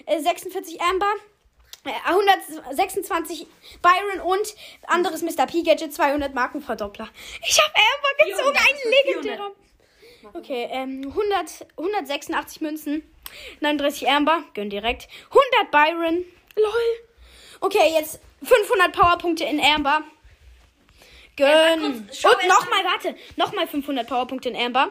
Äh, 0.06 0.20
46 0.20 0.80
Amber. 0.80 1.14
Äh, 1.84 1.92
126 2.06 3.46
Byron 3.82 4.20
und 4.20 4.54
anderes 4.86 5.22
Mr. 5.22 5.46
P 5.46 5.62
Gadget 5.62 5.92
200 5.92 6.34
Markenverdoppler. 6.34 7.08
Ich 7.46 7.60
habe 7.60 7.74
Amber 7.74 8.24
gezogen, 8.24 8.56
400, 8.56 8.62
ein 8.62 8.76
400. 8.76 9.06
legendärer. 9.06 9.50
Okay, 10.32 10.68
ähm, 10.70 11.02
100, 11.08 11.66
186 11.76 12.62
Münzen, 12.62 13.02
39 13.60 14.08
Amber, 14.08 14.44
gönn 14.54 14.70
direkt. 14.70 15.08
100 15.28 15.70
Byron, 15.70 16.24
lol. 16.56 17.06
Okay, 17.60 17.92
jetzt 17.92 18.20
500 18.42 18.92
Powerpunkte 18.92 19.44
in 19.44 19.60
Amber. 19.60 20.02
Gönn. 21.36 21.84
Und 21.84 22.06
nochmal, 22.48 22.84
warte, 22.84 23.14
nochmal 23.36 23.66
500 23.66 24.08
Powerpunkte 24.08 24.48
in 24.48 24.56
Amber. 24.56 24.90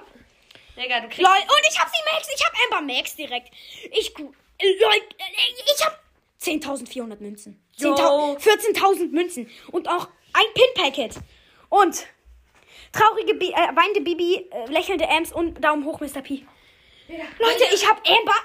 Digga, 0.75 0.99
du 0.99 1.07
kriegst. 1.07 1.21
Lol, 1.21 1.31
und 1.31 1.67
ich 1.69 1.79
hab 1.79 1.87
sie 1.89 2.13
Max, 2.13 2.27
ich 2.33 2.45
hab 2.45 2.53
Amber 2.65 2.93
Max 2.93 3.15
direkt. 3.15 3.51
Ich, 3.91 4.13
äh, 4.17 4.21
lol, 4.21 4.93
äh, 4.93 5.73
ich 5.73 5.85
hab 5.85 6.02
10.400 6.43 7.21
Münzen. 7.21 7.63
10.000 7.79 8.39
14.000 8.39 9.11
Münzen. 9.11 9.49
Und 9.71 9.87
auch 9.87 10.07
ein 10.33 10.45
Pin-Packet. 10.53 11.15
Und 11.69 12.05
traurige, 12.91 13.33
Bi 13.35 13.51
äh, 13.51 13.75
weinende 13.75 14.01
Bibi, 14.01 14.47
äh, 14.51 14.69
lächelnde 14.69 15.09
Ams 15.09 15.31
und 15.31 15.63
Daumen 15.63 15.85
hoch, 15.85 15.99
Mr. 15.99 16.21
P. 16.21 16.45
Leute, 17.07 17.63
ich 17.73 17.87
hab 17.87 17.97
Amber. 18.07 18.35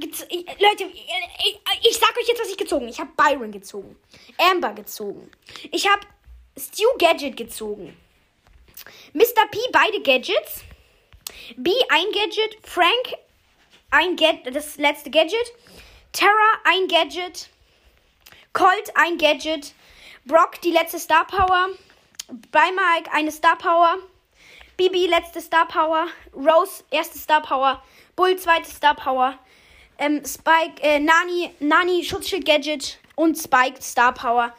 Ich, 0.00 0.20
Leute, 0.60 0.84
ich, 0.84 1.60
ich, 1.82 1.98
sag 1.98 2.16
euch 2.16 2.28
jetzt, 2.28 2.40
was 2.40 2.50
ich 2.50 2.56
gezogen. 2.56 2.88
Ich 2.88 3.00
hab 3.00 3.16
Byron 3.16 3.50
gezogen. 3.50 3.96
Amber 4.38 4.72
gezogen. 4.72 5.30
Ich 5.72 5.88
hab 5.88 6.00
Stu 6.56 6.84
Gadget 6.98 7.36
gezogen. 7.36 7.96
Mr. 9.12 9.46
P 9.50 9.58
beide 9.72 10.00
Gadgets. 10.02 10.62
B 11.56 11.70
ein 11.90 12.06
Gadget, 12.12 12.58
Frank 12.62 13.18
ein 13.90 14.16
Gadget, 14.16 14.54
das 14.54 14.76
letzte 14.76 15.10
Gadget, 15.10 15.52
Terra 16.12 16.30
ein 16.64 16.88
Gadget, 16.88 17.50
Colt 18.52 18.92
ein 18.94 19.18
Gadget, 19.18 19.74
Brock 20.24 20.60
die 20.62 20.70
letzte 20.70 20.98
Star 20.98 21.26
Power, 21.26 21.68
bei 22.50 22.70
Mike 22.72 23.10
eine 23.12 23.30
Star 23.30 23.56
Power, 23.56 23.98
Bibi 24.76 25.06
letzte 25.06 25.40
Star 25.40 25.66
Power, 25.66 26.06
Rose 26.34 26.84
erste 26.90 27.18
Star 27.18 27.42
Power, 27.42 27.82
Bull 28.16 28.36
zweite 28.36 28.70
Star 28.70 28.94
Power, 28.94 29.38
ähm, 29.98 30.22
Spike, 30.24 30.82
äh, 30.82 30.98
Nani, 30.98 31.50
Nani 31.60 32.04
Schutzschild 32.04 32.44
Gadget 32.44 32.98
und 33.16 33.36
Spike 33.36 33.82
Star 33.82 34.12
Power. 34.14 34.54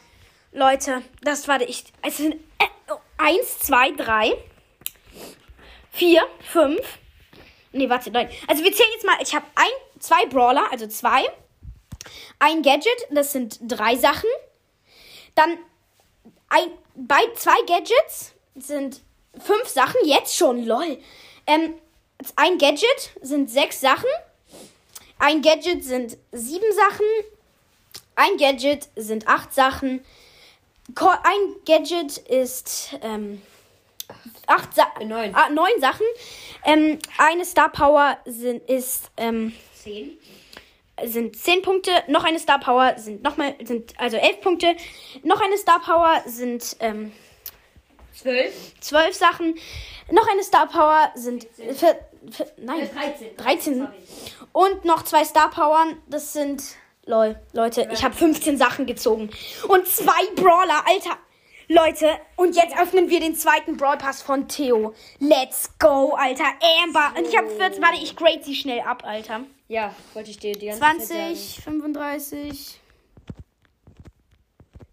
Leute, 0.51 1.03
das 1.21 1.47
war 1.47 1.61
ich. 1.61 1.85
Es 2.01 2.17
sind 2.17 2.33
äh, 2.57 2.65
oh, 2.89 2.97
eins, 3.17 3.59
zwei, 3.59 3.91
drei, 3.91 4.33
vier, 5.91 6.27
fünf. 6.41 6.99
Nee, 7.71 7.89
warte, 7.89 8.09
nein. 8.11 8.29
Also 8.47 8.63
wir 8.63 8.73
zählen 8.73 8.89
jetzt 8.93 9.05
mal. 9.05 9.17
Ich 9.21 9.35
habe 9.35 9.45
ein, 9.55 9.71
zwei 9.99 10.25
Brawler, 10.27 10.71
also 10.71 10.87
zwei. 10.87 11.23
Ein 12.39 12.61
Gadget, 12.61 13.07
das 13.11 13.31
sind 13.31 13.59
drei 13.61 13.95
Sachen. 13.95 14.29
Dann 15.35 15.57
ein, 16.49 16.71
bei 16.95 17.21
zwei 17.35 17.61
Gadgets 17.67 18.33
sind 18.55 19.01
fünf 19.37 19.67
Sachen, 19.67 20.01
jetzt 20.03 20.35
schon, 20.35 20.65
lol. 20.65 20.97
Ähm, 21.47 21.75
ein 22.35 22.57
Gadget 22.57 23.11
sind 23.21 23.49
sechs 23.49 23.79
Sachen. 23.79 24.09
Ein 25.19 25.41
Gadget 25.41 25.83
sind 25.83 26.17
sieben 26.31 26.73
Sachen. 26.73 27.05
Ein 28.15 28.37
Gadget 28.37 28.89
sind 28.95 29.27
acht 29.27 29.53
Sachen. 29.53 30.03
Ein 30.95 31.55
Gadget 31.65 32.17
ist 32.17 32.97
ähm, 33.01 33.41
acht 34.47 34.73
Sa 34.73 34.87
Neun. 35.03 35.33
Ah, 35.35 35.49
neun 35.49 35.79
Sachen. 35.79 36.05
Ähm, 36.65 36.99
eine 37.17 37.45
Star 37.45 37.69
Power 37.69 38.17
sind, 38.25 38.67
ist 38.69 39.11
ähm, 39.17 39.53
Zehn. 39.83 40.17
sind 41.05 41.35
10 41.35 41.61
Punkte, 41.61 41.91
noch 42.07 42.23
eine 42.23 42.39
Star 42.39 42.59
Power 42.59 42.95
sind 42.97 43.23
nochmal, 43.23 43.55
sind 43.63 43.93
also 43.99 44.17
11 44.17 44.41
Punkte, 44.41 44.75
noch 45.23 45.41
eine 45.41 45.57
Star 45.57 45.79
Power 45.79 46.21
sind 46.25 46.75
ähm, 46.79 47.11
Zwölf. 48.13 48.53
12 48.81 49.15
Sachen, 49.15 49.55
noch 50.11 50.27
eine 50.27 50.43
Star 50.43 50.67
Power 50.67 51.11
sind 51.15 51.47
vier, 51.55 51.73
vier, 51.75 52.51
nein, 52.57 52.81
Äh, 52.81 52.87
13. 52.87 53.37
13 53.37 53.77
Sorry. 53.77 53.89
und 54.51 54.83
noch 54.85 55.03
zwei 55.03 55.23
Star 55.23 55.49
Powern, 55.49 56.01
das 56.07 56.33
sind 56.33 56.61
lol, 57.05 57.39
Leute, 57.53 57.87
ich 57.93 58.03
habe 58.03 58.13
15 58.13 58.57
Sachen 58.57 58.85
gezogen 58.85 59.29
und 59.69 59.87
zwei 59.87 60.25
Brawler, 60.35 60.83
Alter. 60.85 61.17
Leute, 61.71 62.07
und 62.35 62.55
jetzt 62.55 62.75
öffnen 62.79 63.11
wir 63.11 63.19
den 63.19 63.35
zweiten 63.35 63.77
Brawl 63.77 63.95
Pass 63.95 64.23
von 64.23 64.47
Theo. 64.47 64.95
Let's 65.19 65.69
go, 65.77 66.15
Alter. 66.15 66.45
Amber. 66.83 67.13
Und 67.15 67.27
ich 67.27 67.37
habe 67.37 67.47
14. 67.47 67.79
Warte, 67.79 68.01
ich 68.01 68.15
grade 68.15 68.43
sie 68.43 68.55
schnell 68.55 68.79
ab, 68.79 69.03
Alter. 69.05 69.41
Ja, 69.67 69.93
wollte 70.15 70.31
ich 70.31 70.39
dir 70.39 70.53
die 70.53 70.65
ganze 70.65 70.79
Zeit 70.81 71.01
sagen. 71.03 71.35
20, 71.35 71.63
35. 71.63 72.79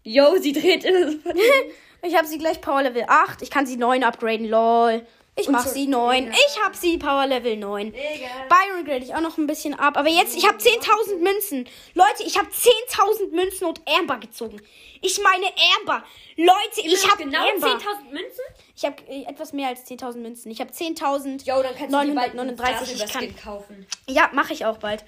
Yo, 0.03 0.35
sie 0.39 0.53
dreht 0.53 0.85
es. 0.85 1.15
Ich 2.01 2.15
habe 2.15 2.27
sie 2.27 2.37
gleich 2.37 2.61
Power 2.61 2.83
Level 2.83 3.03
8. 3.07 3.41
Ich 3.41 3.49
kann 3.49 3.65
sie 3.65 3.77
9 3.77 4.03
upgraden, 4.03 4.47
lol. 4.47 5.05
Ich 5.39 5.49
mach 5.49 5.63
so- 5.63 5.69
sie 5.69 5.85
9. 5.87 6.31
Ich 6.31 6.59
hab 6.63 6.75
sie 6.75 6.97
Power 6.97 7.27
Level 7.27 7.57
9. 7.57 7.91
Byron 7.91 8.85
grade 8.85 9.03
ich 9.05 9.13
auch 9.13 9.21
noch 9.21 9.37
ein 9.37 9.45
bisschen 9.45 9.75
ab. 9.75 9.95
Aber 9.95 10.09
jetzt, 10.09 10.35
ich 10.35 10.47
habe 10.47 10.57
10.000 10.57 11.19
Münzen. 11.21 11.67
Leute, 11.93 12.23
ich 12.25 12.37
habe 12.39 12.47
10.000 12.49 13.31
Münzen 13.31 13.65
und 13.67 13.79
Amber 13.87 14.17
gezogen. 14.17 14.59
Ich 15.01 15.21
meine 15.21 15.45
Amber. 15.79 16.03
Leute, 16.37 16.81
ich 16.83 17.07
habe 17.07 17.23
genau 17.23 17.47
Amber. 17.47 17.67
10.000 17.67 18.11
Münzen? 18.11 18.41
Ich 18.75 18.83
habe 18.85 18.95
äh, 19.07 19.25
etwas 19.25 19.53
mehr 19.53 19.67
als 19.67 19.85
10.000 19.85 20.17
Münzen. 20.17 20.51
Ich 20.51 20.59
habe 20.59 20.71
10.000. 20.71 21.45
Yo, 21.45 21.61
dann 21.61 21.75
kannst 21.75 21.93
du 21.93 22.01
dir 22.03 22.15
bald 22.15 22.31
einen 22.39 22.55
939. 22.55 23.03
Ich 23.03 23.13
kann, 23.13 23.35
kaufen. 23.35 23.85
ja, 24.07 24.29
mache 24.33 24.53
ich 24.53 24.65
auch 24.65 24.77
bald. 24.77 25.03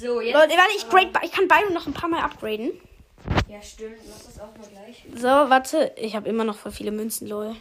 So, 0.00 0.20
jetzt. 0.20 0.34
Leute, 0.34 0.56
warte, 0.56 0.72
ich, 0.76 0.88
grade, 0.88 1.10
ich 1.22 1.30
kann 1.30 1.46
Byron 1.46 1.72
noch 1.72 1.86
ein 1.86 1.92
paar 1.92 2.08
Mal 2.08 2.22
upgraden. 2.24 2.72
Ja, 3.48 3.62
stimmt. 3.62 3.98
Mach 4.08 4.24
das 4.24 4.40
auch 4.40 4.56
mal 4.56 4.68
gleich. 4.68 5.04
So, 5.14 5.28
warte. 5.28 5.92
Ich 5.96 6.14
habe 6.16 6.28
immer 6.28 6.44
noch 6.44 6.56
voll 6.56 6.72
viele 6.72 6.90
Münzen, 6.90 7.28
lol. 7.28 7.56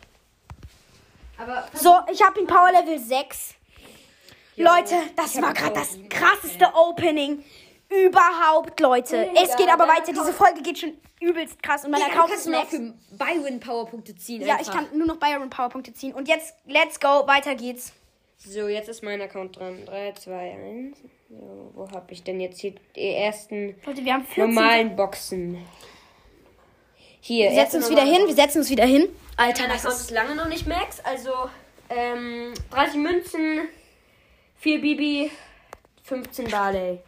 Aber 1.38 1.68
So, 1.74 1.96
ich 2.12 2.24
habe 2.24 2.40
ihn 2.40 2.48
Power 2.48 2.72
Level 2.72 3.00
6. 3.00 3.56
Leute, 4.56 4.96
das 5.16 5.42
war 5.42 5.54
gerade 5.54 5.74
das 5.74 5.94
7. 5.94 6.10
krasseste 6.10 6.68
Opening 6.76 7.44
überhaupt, 7.90 8.80
Leute. 8.80 9.26
Digga, 9.26 9.42
es 9.42 9.56
geht 9.56 9.70
aber 9.70 9.88
weiter. 9.88 10.12
Diese 10.12 10.34
Folge 10.34 10.62
geht 10.62 10.80
schon 10.80 10.98
übelst 11.20 11.62
krass 11.64 11.86
und 11.86 11.92
mein 11.92 12.02
ja, 12.02 12.08
Account 12.08 12.34
ist 12.34 12.48
noch 12.48 12.68
für 12.68 12.94
Byron 13.12 13.60
Powerpunkte 13.60 14.16
ziehen. 14.16 14.42
Ja, 14.42 14.58
einfach. 14.58 14.68
ich 14.68 14.72
kann 14.72 14.98
nur 14.98 15.08
noch 15.08 15.18
Byron 15.18 15.50
Powerpunkte 15.50 15.94
ziehen. 15.94 16.14
Und 16.14 16.28
jetzt, 16.28 16.54
let's 16.66 17.00
go, 17.00 17.26
weiter 17.28 17.56
geht's. 17.56 17.94
So, 18.38 18.68
jetzt 18.68 18.90
ist 18.90 19.04
mein 19.04 19.22
Account 19.22 19.58
dran. 19.58 19.86
3, 19.86 20.12
2, 20.14 20.52
1. 20.52 20.98
So, 21.40 21.72
wo 21.74 21.92
habe 21.92 22.14
ich 22.14 22.24
denn 22.24 22.40
jetzt 22.40 22.60
hier 22.60 22.76
die 22.96 23.10
ersten 23.10 23.76
Leute, 23.86 24.06
wir 24.06 24.14
haben 24.14 24.26
14. 24.26 24.54
normalen 24.54 24.96
Boxen? 24.96 25.58
Hier. 27.22 27.50
Wir 27.50 27.56
setzen 27.56 27.78
uns 27.78 27.90
wieder 27.90 28.04
hin, 28.04 28.28
wir 28.28 28.36
setzen 28.36 28.60
uns 28.60 28.70
wieder 28.70 28.86
hin. 28.86 29.10
Alter, 29.38 29.68
das 29.68 29.86
ist... 29.86 30.12
lange 30.12 30.36
noch 30.36 30.48
nicht 30.48 30.68
Max. 30.68 31.00
Also, 31.00 31.32
ähm, 31.90 32.54
30 32.70 32.96
Münzen, 32.98 33.68
4 34.58 34.82
Bibi, 34.82 35.32
15 36.04 36.50
Barley. 36.50 37.00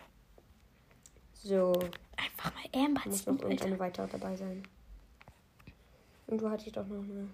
So, 1.34 1.74
Einfach 2.18 2.52
mal 2.54 2.86
Amber 2.86 3.02
muss 3.06 3.26
noch 3.26 3.40
irgendeine 3.42 3.78
weitere 3.80 4.08
dabei 4.08 4.36
sein. 4.36 4.64
Und 6.28 6.42
wo 6.42 6.50
hatte 6.50 6.66
ich 6.66 6.74
doch 6.74 6.88
noch 6.88 7.04
eine? 7.04 7.30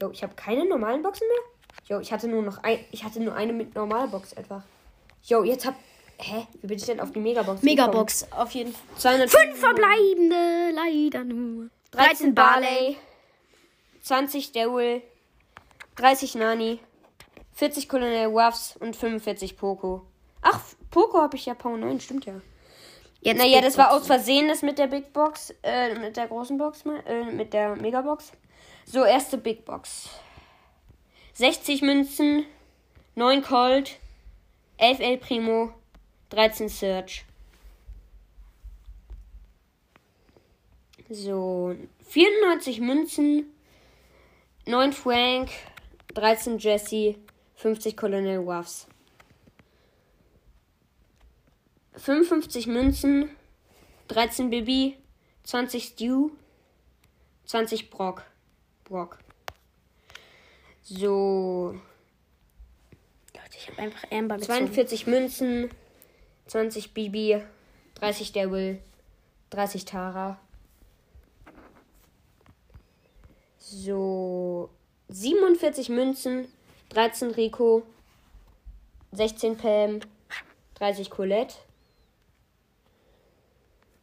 Jo, 0.00 0.10
ich 0.10 0.22
habe 0.22 0.34
keine 0.34 0.64
normalen 0.64 1.02
Boxen 1.02 1.26
mehr? 1.28 1.96
Jo, 1.96 2.00
ich 2.00 2.12
hatte 2.12 2.28
nur 2.28 2.42
noch 2.42 2.62
ein, 2.62 2.78
ich 2.90 3.04
hatte 3.04 3.20
nur 3.20 3.34
eine 3.34 3.52
mit 3.52 3.74
normaler 3.74 4.08
Box 4.08 4.32
etwa. 4.32 4.64
Jo, 5.24 5.42
jetzt 5.44 5.66
hab, 5.66 5.74
hä? 6.18 6.46
Wie 6.60 6.66
bin 6.66 6.78
ich 6.78 6.84
denn 6.84 7.00
auf 7.00 7.12
die 7.12 7.20
Megabox? 7.20 7.62
Megabox, 7.62 8.26
auf 8.32 8.50
jeden 8.52 8.72
Fall. 8.72 8.82
gekommen? 8.82 9.28
200 9.28 9.30
Fünf 9.30 9.58
verbleibende, 9.60 10.70
leider 10.74 11.24
nur. 11.24 11.70
13 11.90 12.34
Barley, 12.34 12.96
20 14.02 14.52
Daryl, 14.52 15.02
30 15.96 16.34
Nani, 16.34 16.80
40 17.54 17.88
Colonel 17.88 18.26
Ruffs 18.26 18.76
und 18.78 18.94
45 18.94 19.56
Poco. 19.56 20.06
Ach, 20.42 20.60
Poco 20.90 21.18
habe 21.20 21.36
ich 21.36 21.46
ja 21.46 21.54
Power 21.54 21.76
9, 21.78 22.00
stimmt 22.00 22.26
ja. 22.26 22.34
Jetzt 23.20 23.38
Naja, 23.38 23.56
Big 23.56 23.64
das 23.64 23.78
war 23.78 23.88
Box. 23.90 24.02
aus 24.02 24.06
Versehen 24.06 24.48
das 24.48 24.62
mit 24.62 24.78
der 24.78 24.86
Big 24.86 25.12
Box, 25.12 25.52
äh, 25.62 25.94
mit 25.98 26.16
der 26.16 26.28
großen 26.28 26.56
Box, 26.56 26.84
mal, 26.84 27.02
äh, 27.06 27.24
mit 27.24 27.52
der 27.52 27.74
Megabox. 27.74 28.32
So, 28.84 29.04
erste 29.04 29.38
Big 29.38 29.64
Box. 29.64 30.08
60 31.34 31.82
Münzen, 31.82 32.44
9 33.16 33.42
Colt, 33.42 33.98
11 34.78 35.00
El 35.00 35.18
Primo, 35.18 35.74
13 36.30 36.68
Search. 36.68 37.24
So, 41.10 41.74
94 42.10 42.80
Münzen, 42.80 43.46
9 44.66 44.92
Frank, 44.92 45.50
13 46.14 46.58
Jesse, 46.58 47.18
50 47.56 47.96
Colonel 47.96 48.38
Ruffs. 48.38 48.86
55 51.96 52.66
Münzen, 52.66 53.30
13 54.08 54.50
Bibi, 54.50 54.96
20 55.44 55.80
Stew, 55.80 56.30
20 57.46 57.90
Brock. 57.90 58.24
Brock. 58.84 59.18
So, 60.82 61.74
ich 63.58 63.68
habe 63.68 63.82
einfach 63.82 64.10
Amber 64.10 64.36
gezogen. 64.36 64.58
42 64.58 65.06
Münzen, 65.06 65.70
20 66.46 66.94
Bibi, 66.94 67.42
30 67.94 68.32
Daryl, 68.32 68.78
30 69.50 69.84
Tara. 69.84 70.38
So. 73.58 74.70
47 75.08 75.88
Münzen. 75.88 76.48
13 76.90 77.32
Rico. 77.32 77.82
16 79.12 79.56
Pam. 79.56 80.00
30 80.76 81.10
Colette. 81.10 81.56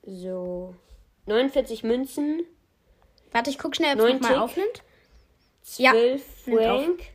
So. 0.04 0.76
49 1.26 1.84
Münzen. 1.84 2.44
Warte, 3.32 3.50
ich 3.50 3.58
guck 3.58 3.76
schnell, 3.76 3.94
ob 3.94 4.00
es 4.00 4.06
90. 4.06 4.22
nochmal 4.22 4.40
aufnimmt. 4.40 4.84
Ja, 5.78 5.92
12 5.92 6.48
nimmt 6.48 6.62
auf. 6.62 7.15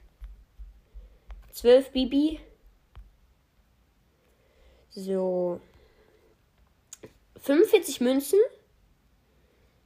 Frank. 1.61 1.85
12 1.85 1.93
Bibi. 1.93 2.41
So. 4.91 5.61
45 7.41 8.01
Münzen. 8.01 8.39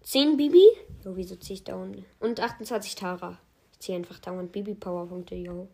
10 0.02 0.36
Bibi. 0.36 0.64
Jo, 1.04 1.16
wieso 1.16 1.36
ziehe 1.36 1.54
ich 1.54 1.64
dauernd? 1.64 1.98
Und 2.20 2.40
28 2.40 2.94
Tara. 2.94 3.38
Ich 3.72 3.80
ziehe 3.80 3.96
einfach 3.96 4.18
dauernd 4.18 4.52
Bibi-Powerpunkte, 4.52 5.34
jo. 5.34 5.68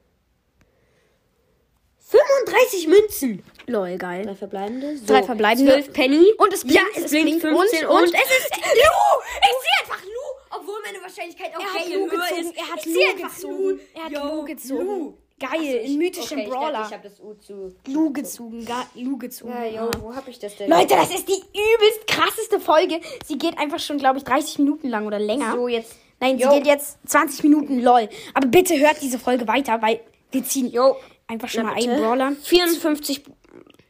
35 1.99 2.89
Münzen. 2.89 3.45
Lol, 3.67 3.97
geil. 3.97 4.25
Drei 4.25 4.35
verbleibende. 4.35 4.97
So. 4.99 5.07
Drei 5.07 5.23
verbleibende. 5.23 5.73
12 5.73 5.93
Penny. 5.93 6.33
Und 6.39 6.53
es 6.53 6.63
blinkt, 6.65 6.75
ja, 6.83 6.83
es 6.97 7.05
es 7.05 7.11
blinkt 7.11 7.41
blinkt 7.43 7.59
15 7.59 7.87
und- 7.87 7.93
und, 7.97 8.03
und 8.03 8.15
es 8.15 8.39
ist 8.39 8.57
Lu. 8.57 8.63
Ich 8.63 9.57
sehe 9.63 9.81
einfach 9.83 10.05
Lu, 10.05 10.59
obwohl 10.59 10.81
meine 10.85 11.01
Wahrscheinlichkeit 11.03 11.55
auch 11.55 11.61
Er 11.61 11.67
hat 11.67 11.79
Hail 11.79 11.95
Lu 11.99 12.11
höher 12.11 12.29
gezogen. 12.29 12.41
ist. 12.41 12.57
Er 12.57 12.69
hat 12.69 12.87
ich 12.87 12.87
Lu 12.87 13.23
gezogen. 13.29 13.59
Lu. 13.69 13.79
Er 13.95 14.05
hat 14.05 14.13
Yo, 14.13 14.25
Lu 14.37 14.45
gezogen. 14.45 14.85
Lu. 14.87 15.15
Geil, 15.41 15.77
in 15.87 15.97
mythischen 15.97 16.39
Okay, 16.39 16.47
ich 16.47 16.53
Brawler. 16.53 16.73
dachte, 16.73 16.87
ich 16.89 16.99
habe 16.99 17.09
das 17.09 17.21
U 17.21 17.35
zu. 17.35 17.75
Lu 17.87 18.13
gezogen, 18.13 18.65
gar 18.67 18.87
Lu 18.95 19.17
gezogen. 19.17 19.51
Ja, 19.53 19.65
yo, 19.65 19.79
Aha. 19.89 19.91
wo 20.03 20.15
hab 20.15 20.29
ich 20.29 20.39
das 20.39 20.55
denn? 20.57 20.69
Leute, 20.71 20.95
das 20.95 21.11
ist 21.15 21.27
die 21.29 21.33
übelst 21.33 22.07
krasseste 22.07 22.61
Folge. 22.61 23.01
Sie 23.27 23.39
geht 23.39 23.57
einfach 23.59 23.79
schon, 23.81 23.97
glaube 23.99 24.19
ich, 24.19 24.25
30 24.25 24.59
Minuten 24.59 24.89
lang 24.91 25.07
oder 25.07 25.19
länger. 25.19 25.53
So, 25.55 25.67
jetzt. 25.67 25.95
Nein, 26.21 26.39
Jo. 26.39 26.51
sie 26.51 26.59
geht 26.59 26.67
jetzt 26.67 26.99
20 27.07 27.43
Minuten, 27.45 27.81
lol. 27.81 28.09
Aber 28.35 28.47
bitte 28.49 28.79
hört 28.79 29.01
diese 29.01 29.19
Folge 29.19 29.49
weiter, 29.49 29.81
weil 29.81 30.01
wir 30.31 30.45
ziehen 30.45 30.71
Jo. 30.71 30.97
einfach 31.27 31.49
schon 31.49 31.63
Na, 31.65 31.71
mal 31.71 31.75
bitte. 31.77 31.91
einen 31.91 32.03
Brawler. 32.03 32.33
54 32.43 33.23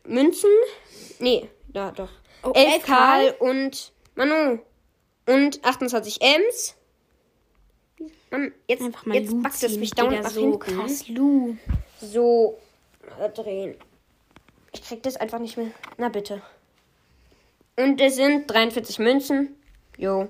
Münzen. 0.07 0.51
Nee, 1.19 1.49
da 1.69 1.91
doch. 1.91 2.09
Oh, 2.45 2.53
11 2.55 2.75
elf 2.75 2.87
Karl 2.87 3.35
und 3.41 3.93
Manu. 4.15 4.61
Und 5.27 5.65
28 5.65 6.21
Ems. 6.23 6.77
Mann, 8.31 8.53
jetzt, 8.69 8.83
Einfach 8.83 9.07
mal 9.07 9.17
jetzt 9.17 9.43
backt 9.43 9.63
es 9.63 9.77
mich 9.77 9.91
dauernd 9.91 10.23
nach 10.23 10.31
so 10.31 10.41
hinten. 10.41 10.59
krass. 10.59 11.09
Lu. 11.09 11.57
So 12.01 12.59
drehen. 13.35 13.75
Ich 14.73 14.83
krieg 14.83 15.03
das 15.03 15.17
einfach 15.17 15.39
nicht 15.39 15.57
mehr. 15.57 15.71
Na 15.99 16.09
bitte. 16.09 16.41
Und 17.77 18.01
es 18.01 18.17
sind 18.17 18.49
43 18.51 18.99
Münzen. 18.99 19.57
Jo. 19.97 20.29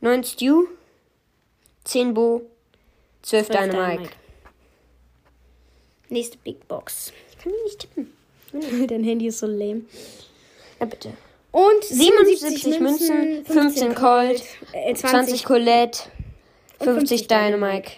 9 0.00 0.24
Stew. 0.24 0.64
10 1.84 2.14
Bo. 2.14 2.42
12 3.22 3.46
Zwölf 3.46 3.48
Dynamite. 3.48 3.76
Dynamite. 3.92 4.10
Nächste 6.08 6.38
Big 6.38 6.66
Box. 6.68 7.12
Ich 7.30 7.38
kann 7.38 7.52
die 7.52 7.62
nicht 7.62 7.78
tippen. 7.80 8.12
Dein 8.88 9.04
Handy 9.04 9.28
ist 9.28 9.38
so 9.38 9.46
lame. 9.46 9.82
Na 10.80 10.86
bitte. 10.86 11.12
Und 11.52 11.84
77 11.84 12.62
77 12.62 12.80
Münzen, 12.80 13.44
15 13.44 13.94
Colt, 13.94 14.42
äh, 14.72 14.94
20 14.94 14.98
20 15.10 15.44
Colette, 15.44 16.00
50 16.84 17.26
50 17.26 17.28
Dynamite. 17.28 17.92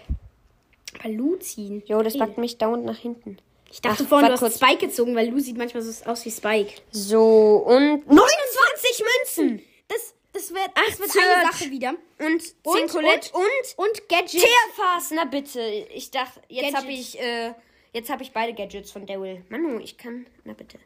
Bei 1.02 1.10
Lu 1.10 1.36
ziehen. 1.36 1.82
Jo, 1.86 2.02
das 2.02 2.16
backt 2.16 2.38
mich 2.38 2.58
dauernd 2.58 2.84
nach 2.84 2.98
hinten. 2.98 3.38
Ich 3.70 3.80
dachte 3.80 4.04
Ach, 4.04 4.08
vorhin, 4.08 4.28
du 4.28 4.40
hast 4.40 4.56
Spike 4.56 4.86
gezogen, 4.86 5.16
weil 5.16 5.28
Lu 5.28 5.40
sieht 5.40 5.58
manchmal 5.58 5.82
so 5.82 6.04
aus 6.04 6.24
wie 6.24 6.30
Spike. 6.30 6.72
So, 6.92 7.64
und 7.66 8.06
29 8.06 9.04
Münzen! 9.36 9.62
Das, 9.88 10.14
das 10.32 10.54
wird, 10.54 10.70
das 10.74 10.98
wird 11.00 11.10
eine 11.16 11.50
Sache 11.50 11.70
wieder. 11.70 11.94
Und 12.20 12.40
10 12.40 12.54
Und, 12.62 12.88
Colette 12.90 13.32
und, 13.32 13.44
Und 13.76 14.08
Gadget. 14.08 14.42
Tearfast, 14.42 15.12
na 15.14 15.24
bitte. 15.24 15.60
Ich 15.92 16.10
dachte, 16.12 16.40
jetzt 16.48 16.76
habe 16.76 16.92
ich, 16.92 17.20
äh, 17.20 17.52
jetzt 17.92 18.10
habe 18.10 18.22
ich 18.22 18.32
beide 18.32 18.54
Gadgets 18.54 18.92
von 18.92 19.06
Daryl. 19.06 19.44
Manu, 19.48 19.80
ich 19.80 19.98
kann, 19.98 20.26
na 20.44 20.52
bitte. 20.52 20.78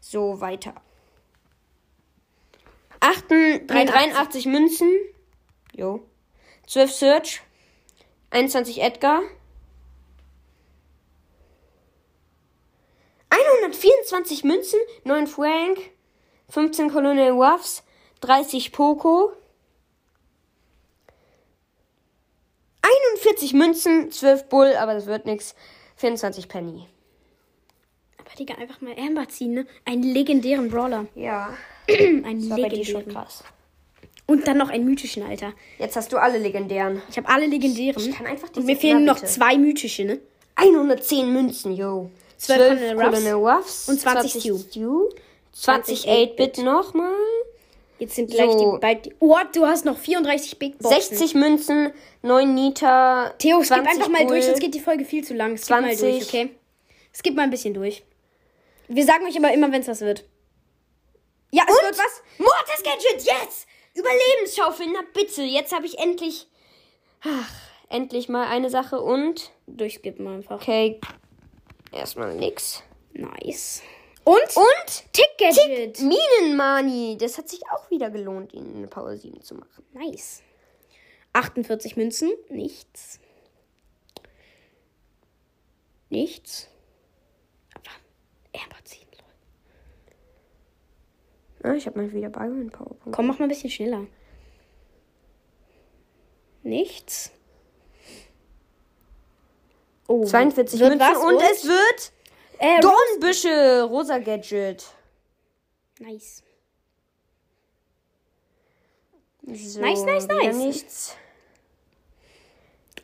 So, 0.00 0.40
weiter. 0.40 0.74
8, 3.00 3.24
83 3.66 4.46
Münzen. 4.46 4.90
Jo. 5.74 6.06
12 6.70 6.92
Search. 6.92 7.42
21 8.30 8.80
Edgar. 8.80 9.22
124 13.28 14.44
Münzen. 14.44 14.78
9 15.02 15.26
Frank. 15.26 15.78
15 16.48 16.90
Colonel 16.90 17.32
Ruffs. 17.32 17.82
30 18.20 18.70
Poco. 18.70 19.32
41 22.82 23.52
Münzen, 23.54 24.12
12 24.12 24.48
Bull, 24.48 24.74
aber 24.76 24.94
das 24.94 25.06
wird 25.06 25.26
nix. 25.26 25.56
24 25.96 26.48
Penny. 26.48 26.86
Aber 28.18 28.30
Digga, 28.38 28.54
einfach 28.54 28.80
mal 28.80 28.94
Amber 28.96 29.28
ziehen, 29.28 29.54
ne? 29.54 29.66
Einen 29.84 30.04
legendären 30.04 30.70
Brawler. 30.70 31.06
Ja, 31.16 31.52
Einen 31.88 32.48
das 32.48 32.50
war 32.50 32.58
bei 32.58 32.68
dir 32.68 32.84
schon 32.84 33.00
legendären. 33.00 33.24
krass. 33.24 33.44
Und 34.30 34.46
dann 34.46 34.58
noch 34.58 34.68
einen 34.70 34.84
mythischen, 34.84 35.22
Alter. 35.24 35.52
Jetzt 35.78 35.96
hast 35.96 36.12
du 36.12 36.16
alle 36.18 36.38
legendären. 36.38 37.02
Ich 37.10 37.16
habe 37.16 37.28
alle 37.28 37.46
legendären. 37.46 38.00
Ich 38.08 38.14
kann 38.16 38.26
einfach 38.26 38.48
Und 38.48 38.56
diese- 38.56 38.66
mir 38.66 38.76
fehlen 38.76 39.04
noch 39.04 39.20
zwei 39.22 39.58
mythische, 39.58 40.04
ne? 40.04 40.20
110 40.56 41.32
Münzen, 41.32 41.74
yo. 41.74 42.10
12 42.36 42.94
Colonel 42.96 43.32
Ruffs 43.34 43.88
und 43.88 44.00
20 44.00 44.40
Stew. 44.42 44.58
Stew. 44.58 45.08
20 45.52 46.02
20 46.02 46.08
8-Bit 46.08 46.58
nochmal. 46.58 47.12
Jetzt 47.98 48.14
sind 48.14 48.30
gleich 48.30 48.50
So. 48.52 48.74
die 48.76 48.80
bald. 48.80 49.10
Oh, 49.18 49.36
du 49.52 49.66
hast 49.66 49.84
noch 49.84 49.98
34 49.98 50.58
Big 50.58 50.78
Boxen. 50.78 51.00
60 51.00 51.34
Münzen, 51.34 51.92
9 52.22 52.54
Nita. 52.54 53.30
Theo, 53.38 53.58
skip 53.62 53.74
20 53.76 53.92
einfach 53.92 54.08
mal 54.08 54.18
durch, 54.26 54.28
Bull. 54.28 54.42
sonst 54.42 54.60
geht 54.60 54.74
die 54.74 54.80
Folge 54.80 55.04
viel 55.04 55.22
zu 55.24 55.34
lang. 55.34 55.56
Skip 55.58 55.70
mal 55.70 55.82
20. 55.94 56.00
durch, 56.00 56.28
okay? 56.28 56.50
Skip 57.12 57.34
mal 57.34 57.42
ein 57.42 57.50
bisschen 57.50 57.74
durch. 57.74 58.02
Wir 58.88 59.04
sagen 59.04 59.26
euch 59.26 59.36
aber 59.36 59.52
immer, 59.52 59.70
wenn 59.72 59.82
es 59.82 59.88
was 59.88 60.00
wird. 60.00 60.24
Ja, 61.50 61.64
es 61.68 61.74
Und 61.74 61.82
wird 61.84 61.98
was. 61.98 62.22
Mortis 62.38 62.82
Gadget, 62.84 63.26
yes! 63.26 63.66
Überlebensschaufeln, 63.94 64.90
na 64.92 65.00
bitte. 65.14 65.42
Jetzt 65.42 65.74
habe 65.74 65.86
ich 65.86 65.98
endlich. 65.98 66.46
Ach, 67.22 67.52
endlich 67.88 68.28
mal 68.28 68.46
eine 68.46 68.70
Sache 68.70 69.00
und. 69.00 69.50
Durchskippen 69.66 70.26
einfach. 70.26 70.60
Okay. 70.60 71.00
Erstmal 71.92 72.34
nix. 72.34 72.82
Nice. 73.12 73.82
Und? 74.24 74.56
Und? 74.56 75.12
Ticket! 75.12 75.56
Gadget. 75.56 75.96
Tick 75.96 76.06
Minenmani. 76.06 77.16
Das 77.18 77.38
hat 77.38 77.48
sich 77.48 77.62
auch 77.70 77.90
wieder 77.90 78.10
gelohnt, 78.10 78.52
ihn 78.52 78.76
eine 78.76 78.86
Power 78.86 79.16
7 79.16 79.42
zu 79.42 79.54
machen. 79.54 79.84
Nice. 79.92 80.42
48 81.32 81.96
Münzen. 81.96 82.30
Nichts. 82.48 83.18
Nichts. 86.10 86.68
Aber 87.74 87.90
Airpods 88.52 88.90
7. 88.90 89.09
Ah, 91.62 91.74
ich 91.74 91.86
habe 91.86 92.00
mal 92.00 92.12
wieder 92.12 92.30
Byron 92.30 92.70
PowerPoint. 92.70 93.14
Komm, 93.14 93.26
mach 93.26 93.38
mal 93.38 93.44
ein 93.44 93.48
bisschen 93.48 93.70
schneller. 93.70 94.06
Nichts. 96.62 97.32
Oh, 100.06 100.24
42 100.24 100.80
Münzen 100.80 101.16
und, 101.16 101.34
und, 101.34 101.42
es 101.42 101.64
wird 101.64 102.12
äh, 102.58 102.80
Dornbüsche, 102.80 103.84
rosa 103.88 104.18
Gadget. 104.18 104.84
Nice. 106.00 106.42
So, 109.42 109.80
nice, 109.80 110.02
nice, 110.04 110.26
nice. 110.26 110.56
Nichts. 110.56 111.16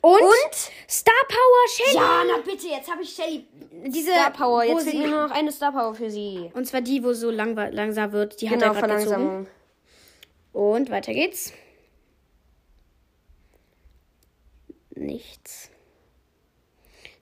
Und, 0.00 0.20
und 0.20 0.70
Star 1.00 1.14
Power 1.28 1.68
Shelly. 1.68 1.96
Ja, 1.96 2.22
na 2.26 2.38
bitte, 2.42 2.68
jetzt 2.68 2.90
habe 2.90 3.02
ich 3.02 3.10
Shelly. 3.10 3.46
diese 3.86 4.10
Star 4.12 4.32
Power. 4.32 4.64
Jetzt 4.64 4.84
fehlt 4.88 4.98
mir 5.02 5.08
nur 5.08 5.26
noch 5.28 5.34
eine 5.34 5.52
Star 5.52 5.72
Power 5.72 5.94
für 5.94 6.10
sie. 6.10 6.50
Und 6.54 6.66
zwar 6.66 6.80
die, 6.80 7.02
wo 7.04 7.12
so 7.12 7.30
lang, 7.30 7.54
langsam 7.72 8.12
wird. 8.12 8.40
Die 8.40 8.48
hat 8.48 8.58
Genau, 8.60 8.72
er 8.72 8.80
gerade 8.80 8.94
gezogen. 8.94 9.08
Verlangsamung. 9.10 9.46
Und 10.52 10.90
weiter 10.90 11.12
geht's. 11.12 11.52
Nichts. 14.94 15.70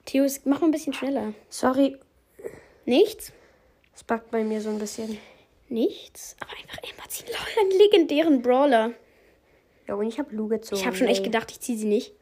Theo, 0.05 0.25
mach 0.45 0.61
mal 0.61 0.67
ein 0.67 0.71
bisschen 0.71 0.93
schneller. 0.93 1.33
Sorry, 1.49 1.97
Nichts. 2.85 3.33
es 3.95 4.03
backt 4.03 4.31
bei 4.31 4.43
mir 4.43 4.61
so 4.61 4.69
ein 4.69 4.79
bisschen. 4.79 5.17
Nichts. 5.67 6.35
Aber 6.39 6.51
einfach 6.51 6.77
Amber 6.83 7.09
ziehen. 7.09 7.27
Lol, 7.27 7.63
einen 7.63 7.71
legendären 7.79 8.41
Brawler. 8.41 8.91
Ja, 9.87 9.95
und 9.95 10.07
ich 10.07 10.19
habe 10.19 10.33
Lu 10.35 10.47
gezogen. 10.47 10.79
Ich 10.79 10.85
habe 10.87 10.95
schon 10.95 11.07
echt 11.07 11.23
gedacht, 11.23 11.49
ich 11.51 11.59
ziehe 11.59 11.77
sie 11.77 11.87
nicht. 11.87 12.13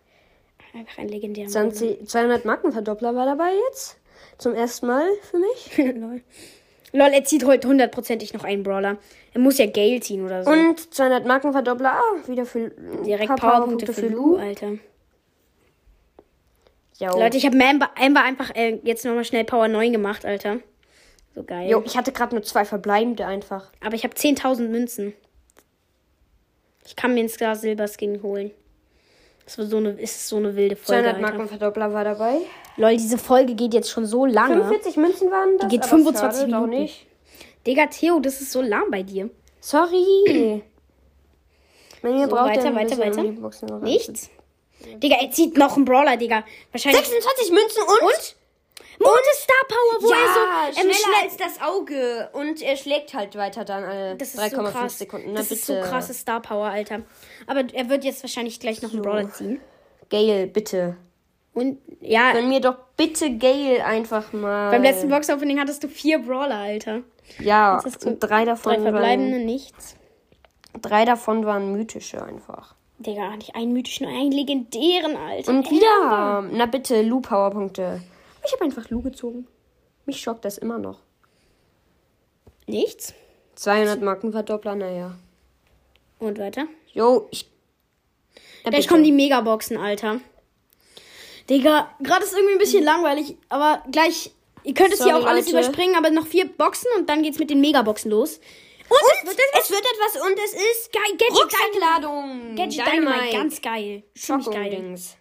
Einfach 0.73 0.97
einen 0.97 1.09
legendären 1.09 1.51
Brawler. 1.51 1.71
20, 1.71 2.07
200 2.07 2.45
Markenverdoppler 2.45 3.15
war 3.15 3.25
dabei 3.25 3.51
jetzt. 3.69 3.97
Zum 4.37 4.53
ersten 4.53 4.87
Mal 4.87 5.07
für 5.21 5.37
mich. 5.37 5.77
Lol. 5.95 6.21
Lol, 6.91 7.09
er 7.11 7.23
zieht 7.23 7.45
heute 7.45 7.67
hundertprozentig 7.67 8.33
noch 8.33 8.43
einen 8.43 8.63
Brawler. 8.63 8.97
Er 9.33 9.39
muss 9.39 9.57
ja 9.57 9.65
Gale 9.65 9.99
ziehen 9.99 10.25
oder 10.25 10.43
so. 10.43 10.51
Und 10.51 10.93
200 10.93 11.25
Markenverdoppler. 11.25 11.93
Ah, 11.93 12.27
wieder 12.27 12.45
für 12.45 12.69
Direkt 13.05 13.27
paar 13.27 13.37
Powerpunkte 13.37 13.93
für 13.93 14.07
Lu, 14.07 14.37
Alter. 14.37 14.77
Jo. 16.99 17.19
Leute, 17.19 17.37
ich 17.37 17.45
habe 17.45 17.57
Amber, 17.63 17.89
Amber 17.99 18.21
einfach 18.21 18.55
äh, 18.55 18.79
jetzt 18.83 19.05
nochmal 19.05 19.25
schnell 19.25 19.43
Power 19.43 19.67
9 19.67 19.91
gemacht, 19.91 20.25
Alter. 20.25 20.59
So 21.35 21.43
geil. 21.43 21.69
Jo, 21.69 21.81
ich 21.83 21.97
hatte 21.97 22.11
gerade 22.11 22.35
nur 22.35 22.43
zwei 22.43 22.63
verbleibende 22.63 23.25
einfach. 23.25 23.71
Aber 23.83 23.95
ich 23.95 24.03
habe 24.03 24.13
10.000 24.13 24.67
Münzen. 24.67 25.13
Ich 26.85 26.95
kann 26.95 27.13
mir 27.13 27.21
einen 27.21 27.29
Star 27.29 27.55
Silber 27.55 27.87
Skin 27.87 28.21
holen. 28.21 28.51
Das 29.45 29.57
war 29.57 29.65
so 29.65 29.77
eine, 29.77 29.89
ist 29.91 30.27
so 30.27 30.37
eine 30.37 30.55
wilde 30.55 30.75
Folge. 30.75 31.03
200 31.03 31.15
Alter. 31.15 31.21
Markenverdoppler 31.27 31.93
war 31.93 32.03
dabei. 32.05 32.37
Lol, 32.77 32.91
diese 32.91 33.17
Folge 33.17 33.55
geht 33.55 33.73
jetzt 33.73 33.89
schon 33.89 34.05
so 34.05 34.25
lange. 34.25 34.55
45 34.55 34.97
Münzen 34.97 35.31
waren 35.31 35.57
das. 35.57 35.67
Die 35.67 35.75
geht 35.75 35.81
aber 35.83 35.89
25 35.89 36.39
schade, 36.41 36.51
Minuten. 36.51 36.69
nicht. 36.69 37.05
Digga, 37.67 37.85
Theo, 37.87 38.19
das 38.19 38.41
ist 38.41 38.51
so 38.51 38.61
lahm 38.61 38.89
bei 38.91 39.03
dir. 39.03 39.29
Sorry. 39.59 40.63
Wenn 42.01 42.17
ihr 42.17 42.25
So, 42.25 42.35
braucht, 42.35 42.49
weiter, 42.49 42.75
weiter, 42.75 42.97
weiter. 42.97 43.79
Nichts? 43.79 44.29
Digga, 45.01 45.15
er 45.21 45.31
zieht 45.31 45.57
noch 45.57 45.75
einen 45.77 45.85
Brawler, 45.85 46.17
Digga. 46.17 46.43
Wahrscheinlich. 46.71 47.01
26 47.05 47.51
Münzen 47.51 47.83
und? 47.83 48.01
Und? 48.07 48.35
Monte 49.03 49.33
Star 49.35 49.67
Power, 49.67 50.01
wo 50.01 50.11
ja, 50.11 50.17
er 50.17 50.73
so 50.73 50.79
ähm, 50.81 50.93
schneller 50.93 51.15
schnell. 51.17 51.29
als 51.29 51.37
das 51.37 51.61
Auge. 51.67 52.29
Und 52.33 52.61
er 52.61 52.75
schlägt 52.77 53.13
halt 53.13 53.35
weiter 53.37 53.65
dann 53.65 53.83
alle 53.83 54.15
Das 54.15 54.33
ist 54.33 54.39
3,5 54.41 54.81
so. 54.81 54.87
Sekunden. 54.89 55.33
Na, 55.33 55.39
das 55.39 55.49
bitte. 55.49 55.59
ist 55.59 55.65
so 55.67 55.79
krasse 55.81 56.13
Star 56.13 56.41
Power, 56.41 56.67
Alter. 56.67 57.01
Aber 57.47 57.63
er 57.73 57.89
wird 57.89 58.03
jetzt 58.03 58.23
wahrscheinlich 58.23 58.59
gleich 58.59 58.81
noch 58.81 58.91
einen 58.93 59.01
Brawler 59.01 59.29
ziehen. 59.31 59.59
Gale, 60.09 60.47
bitte. 60.47 60.97
Und 61.53 61.77
ja, 62.01 62.31
Gönn 62.31 62.49
mir 62.49 62.61
doch 62.61 62.75
bitte 62.97 63.37
Gale 63.37 63.85
einfach 63.85 64.33
mal. 64.33 64.71
beim 64.71 64.81
letzten 64.81 65.09
Box-Opening 65.09 65.59
hattest 65.59 65.83
du 65.83 65.87
vier 65.87 66.19
Brawler, 66.19 66.55
Alter. 66.57 67.01
Ja, 67.39 67.79
und 68.05 68.19
drei 68.19 68.43
davon, 68.45 68.73
Drei 68.73 68.81
verbleibende, 68.81 69.37
waren, 69.37 69.45
nichts. 69.45 69.95
drei 70.81 71.05
davon 71.05 71.45
waren 71.45 71.71
mythische 71.71 72.23
einfach. 72.23 72.75
Digga, 72.99 73.33
ich 73.39 73.55
einen 73.55 73.73
mythischen, 73.73 74.07
einen 74.07 74.31
legendären, 74.31 75.15
Alter. 75.15 75.51
Und 75.51 75.69
wieder, 75.69 76.43
na 76.51 76.65
bitte, 76.65 77.01
Lu 77.01 77.21
Powerpunkte. 77.21 78.01
Ich 78.45 78.53
habe 78.53 78.63
einfach 78.63 78.89
Lu 78.89 79.01
gezogen. 79.01 79.47
Mich 80.05 80.19
schockt 80.19 80.45
das 80.45 80.57
immer 80.57 80.77
noch. 80.77 80.99
Nichts. 82.67 83.13
200 83.55 84.01
Markenverdoppler, 84.01 84.75
naja. 84.75 85.17
Und 86.19 86.39
weiter. 86.39 86.67
Jo, 86.91 87.27
ich. 87.31 87.49
Ja, 88.63 88.71
Gleich 88.71 88.87
kommen 88.87 89.03
die 89.03 89.11
Megaboxen, 89.11 89.77
Alter. 89.77 90.21
Digga, 91.49 91.93
gerade 91.99 92.23
ist 92.23 92.33
irgendwie 92.33 92.53
ein 92.53 92.59
bisschen 92.59 92.83
langweilig, 92.83 93.37
aber 93.49 93.83
gleich. 93.91 94.31
Ihr 94.63 94.73
könnt 94.73 94.93
es 94.93 95.03
hier 95.03 95.17
auch 95.17 95.25
alles 95.25 95.51
Leute. 95.51 95.65
überspringen, 95.65 95.95
aber 95.97 96.09
noch 96.09 96.25
vier 96.25 96.47
Boxen 96.47 96.87
und 96.97 97.09
dann 97.09 97.21
geht's 97.21 97.37
mit 97.37 97.49
den 97.49 97.59
Megaboxen 97.59 98.09
los. 98.09 98.39
Und, 98.89 99.29
Und 99.29 99.37
es 99.59 99.69
wird 99.69 99.81
etwas 99.81 100.21
und 100.25 100.37
es 100.39 100.53
ist 100.53 100.93
geil, 100.93 101.01
Gadget 101.17 101.19
Dynamite. 101.19 101.43
Rucksackladung. 101.43 102.55
Gadget 102.55 102.87
Dynamite, 102.87 103.37
ganz 103.37 103.61
geil. 103.61 104.03
Schockdings. 104.15 105.17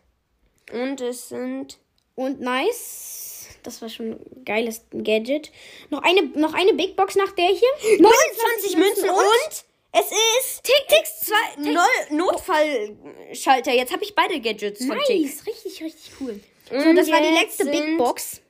Und 0.73 1.01
es 1.01 1.29
sind 1.29 1.79
Und 2.23 2.41
nice. 2.41 3.47
Das 3.63 3.81
war 3.81 3.89
schon 3.89 4.13
ein 4.13 4.45
geiles 4.45 4.83
Gadget. 4.91 5.53
Noch 5.91 6.03
eine, 6.03 6.23
noch 6.35 6.55
eine 6.55 6.75
Big 6.75 6.97
Box 6.97 7.15
nach 7.17 7.33
der 7.33 7.47
hier. 7.49 7.69
29 8.01 8.77
Münzen 8.77 9.09
und 9.11 9.65
es 9.95 10.07
ist 10.11 10.63
Tick 10.65 10.89
Ticks 10.89 11.21
zwei 11.21 11.63
Nol- 11.71 12.17
Notfallschalter. 12.17 13.73
Jetzt 13.73 13.93
habe 13.93 14.03
ich 14.05 14.15
beide 14.15 14.41
Gadgets 14.41 14.85
von. 14.85 14.97
Nice, 14.97 15.47
richtig, 15.47 15.83
richtig 15.83 16.13
cool. 16.21 16.41
So, 16.71 16.77
Und 16.77 16.97
das 16.97 17.11
war 17.11 17.21
die 17.21 17.35
letzte 17.35 17.67
Big 17.67 17.99
Box. 17.99 18.41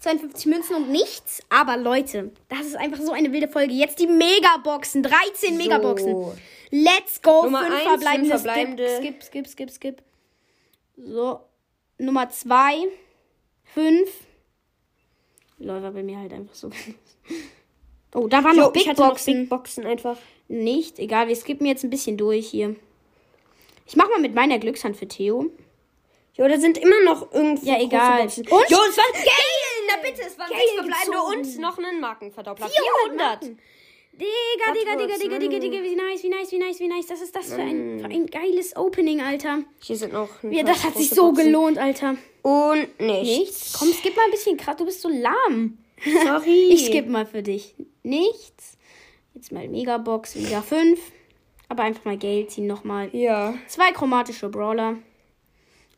52 0.00 0.46
Münzen 0.46 0.74
und 0.76 0.90
nichts. 0.90 1.40
Aber 1.48 1.76
Leute, 1.76 2.32
das 2.48 2.66
ist 2.66 2.76
einfach 2.76 3.00
so 3.00 3.12
eine 3.12 3.32
wilde 3.32 3.46
Folge. 3.48 3.72
Jetzt 3.72 4.00
die 4.00 4.08
Megaboxen. 4.08 5.02
13 5.04 5.56
Megaboxen. 5.56 6.32
Let's 6.70 7.22
go. 7.22 7.44
Nummer 7.44 7.62
fünf 7.62 7.74
eins, 7.74 7.84
verbleibende. 7.84 8.30
fünf 8.30 8.42
verbleibende. 8.42 8.88
Skip, 8.98 9.22
skip, 9.22 9.46
skip, 9.46 9.70
skip, 9.70 9.70
skip. 9.70 10.02
So. 10.96 11.40
Nummer 12.02 12.28
2. 12.28 12.88
5. 13.74 14.10
Läuft 15.58 15.94
bei 15.94 16.02
mir 16.02 16.18
halt 16.18 16.32
einfach 16.32 16.54
so. 16.54 16.70
Oh, 18.14 18.28
da 18.28 18.44
waren 18.44 18.54
Jo, 18.56 18.64
noch 18.64 18.74
ich 18.74 18.84
Big 18.84 18.98
noch 18.98 19.08
Boxen. 19.08 19.40
Big 19.40 19.48
Boxen 19.48 19.86
einfach. 19.86 20.18
Nicht. 20.46 20.98
Egal, 20.98 21.28
wir 21.28 21.34
skippen 21.34 21.64
jetzt 21.66 21.82
ein 21.82 21.88
bisschen 21.88 22.18
durch 22.18 22.46
hier. 22.46 22.76
Ich 23.86 23.96
mach 23.96 24.06
mal 24.10 24.20
mit 24.20 24.34
meiner 24.34 24.58
Glückshand 24.58 24.98
für 24.98 25.08
Theo. 25.08 25.50
Jo, 26.34 26.46
da 26.46 26.58
sind 26.58 26.76
immer 26.76 27.02
noch 27.04 27.32
irgendwo 27.32 27.66
Ja, 27.66 27.80
egal. 27.80 28.20
Und? 28.24 28.36
Jo, 28.38 28.50
es 28.50 28.70
waren 28.98 29.12
Gale! 29.14 29.86
Na 29.88 30.02
bitte, 30.02 30.26
es 30.26 30.38
waren 30.38 30.50
Gale 30.50 30.60
sechs 30.60 30.74
verbleibende 30.74 31.22
und 31.22 31.58
noch 31.60 31.78
einen 31.78 32.00
Markenverdoppler. 32.00 32.68
400 32.68 33.44
400! 33.44 33.58
Digga, 34.12 34.72
Digga, 34.74 34.96
Digga, 34.96 35.16
Digga. 35.18 35.38
Digga, 35.38 35.58
Digga, 35.58 35.82
wie 35.82 35.94
nice, 35.96 36.22
wie 36.22 36.28
nice, 36.28 36.52
wie 36.52 36.58
nice, 36.58 36.80
wie 36.80 36.88
nice. 36.88 37.06
Das 37.06 37.22
ist 37.22 37.34
das 37.34 37.46
für 37.52 37.62
ein, 37.62 37.98
für 38.00 38.06
ein 38.06 38.26
geiles 38.26 38.76
Opening, 38.76 39.22
Alter. 39.22 39.60
Hier 39.80 39.96
sind 39.96 40.12
noch 40.12 40.28
Ja, 40.42 40.62
das 40.62 40.84
hat 40.84 40.96
sich 40.96 41.08
so 41.10 41.28
Boxen. 41.28 41.46
gelohnt, 41.46 41.78
Alter. 41.78 42.16
Und 42.42 43.00
nichts. 43.00 43.38
Nichts. 43.38 43.72
Komm, 43.78 43.92
skip 43.92 44.14
mal 44.14 44.26
ein 44.26 44.30
bisschen 44.30 44.56
krass. 44.58 44.76
Du 44.76 44.84
bist 44.84 45.00
so 45.00 45.08
lahm. 45.08 45.78
Sorry. 46.24 46.68
Ich 46.72 46.86
skip 46.86 47.06
mal 47.08 47.24
für 47.24 47.42
dich. 47.42 47.74
Nichts. 48.02 48.76
Jetzt 49.34 49.50
mal 49.50 49.66
Megabox, 49.66 50.36
wieder 50.36 50.62
5. 50.62 51.00
Aber 51.68 51.84
einfach 51.84 52.04
mal 52.04 52.18
Geld 52.18 52.50
ziehen 52.50 52.66
nochmal. 52.66 53.08
Ja. 53.16 53.54
Zwei 53.66 53.92
chromatische 53.92 54.50
Brawler. 54.50 54.98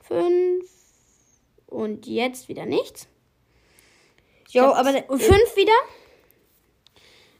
5. 0.03 0.65
Und 1.67 2.07
jetzt 2.07 2.49
wieder 2.49 2.65
nichts. 2.65 3.09
Jo, 4.51 4.67
aber 4.67 4.91
Und 5.09 5.21
5 5.21 5.57
wieder. 5.57 5.73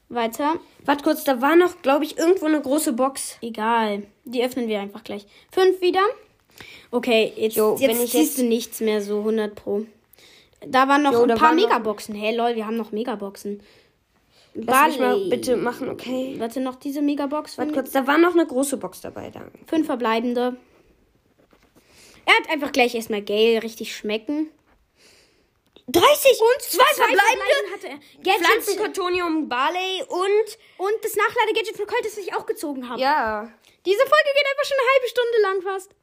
Weiter. 0.09 0.59
warte 0.85 1.03
kurz, 1.03 1.23
da 1.23 1.41
war 1.41 1.55
noch, 1.55 1.81
glaube 1.81 2.05
ich, 2.05 2.17
irgendwo 2.17 2.45
eine 2.45 2.61
große 2.61 2.93
Box. 2.93 3.37
Egal. 3.41 4.03
Die 4.23 4.43
öffnen 4.43 4.67
wir 4.67 4.79
einfach 4.79 5.03
gleich. 5.03 5.25
5 5.51 5.81
wieder. 5.81 6.03
Okay, 6.91 7.33
jetzt, 7.35 7.55
Jo, 7.57 7.77
wenn 7.79 7.89
jetzt 7.89 8.03
ich 8.03 8.11
ziehst 8.11 8.37
jetzt- 8.37 8.37
du 8.37 8.43
nichts 8.43 8.79
mehr 8.81 9.01
so 9.01 9.23
100 9.23 9.55
pro. 9.55 9.85
Da 10.65 10.87
waren 10.87 11.03
noch 11.03 11.11
Jo, 11.13 11.23
ein 11.23 11.29
paar 11.29 11.41
waren 11.41 11.55
noch- 11.57 11.63
Megaboxen. 11.67 12.15
Hä, 12.15 12.35
lol, 12.35 12.55
wir 12.55 12.65
haben 12.65 12.77
noch 12.77 12.91
Megaboxen. 12.91 13.61
Lass 14.53 14.87
mich 14.87 14.99
mal 14.99 15.19
bitte 15.29 15.57
machen, 15.57 15.89
okay? 15.89 16.35
Warte, 16.37 16.61
noch 16.61 16.75
diese 16.75 17.01
Megabox. 17.01 17.57
Warte 17.57 17.73
kurz, 17.73 17.91
da 17.91 18.07
war 18.07 18.17
noch 18.17 18.33
eine 18.33 18.45
große 18.47 18.77
Box 18.77 19.01
dabei. 19.01 19.29
Da. 19.31 19.41
Fünf 19.67 19.85
verbleibende. 19.87 20.55
Er 22.25 22.33
hat 22.33 22.49
einfach 22.49 22.71
gleich 22.71 22.95
erstmal 22.95 23.21
Gale 23.21 23.61
richtig 23.63 23.93
schmecken. 23.95 24.47
30 25.87 26.39
und 26.41 26.61
zwei 26.61 26.83
verbleibende 26.95 27.21
verbleibende 27.21 27.71
hatte 27.73 27.87
er. 27.87 28.23
Gadget 28.23 28.47
Pflanzenkotonium, 28.47 29.47
Barley 29.49 30.03
und 30.07 30.57
und 30.77 31.03
das 31.03 31.15
Nachladegadget 31.15 31.77
von 31.77 31.85
Colt, 31.85 32.05
das 32.05 32.17
ich 32.17 32.33
auch 32.35 32.45
gezogen 32.45 32.89
habe. 32.89 32.99
ja. 33.01 33.51
Diese 33.85 33.99
Folge 33.99 34.29
geht 34.33 34.45
einfach 34.49 34.65
schon 34.65 34.77
eine 34.79 34.89
halbe 34.93 35.07
Stunde 35.07 35.41
lang 35.43 35.61
fast. 35.61 35.95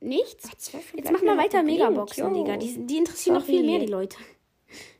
Nichts? 0.00 0.50
Zwei 0.58 0.80
Jetzt 0.94 1.10
mach 1.10 1.22
mal 1.22 1.38
weiter 1.38 1.62
Megaboxen. 1.62 2.34
Digga. 2.34 2.58
Die, 2.58 2.86
die 2.86 2.98
interessieren 2.98 3.36
noch 3.36 3.46
Sorry. 3.46 3.58
viel 3.58 3.64
mehr, 3.64 3.78
die 3.80 3.86
Leute. 3.86 4.18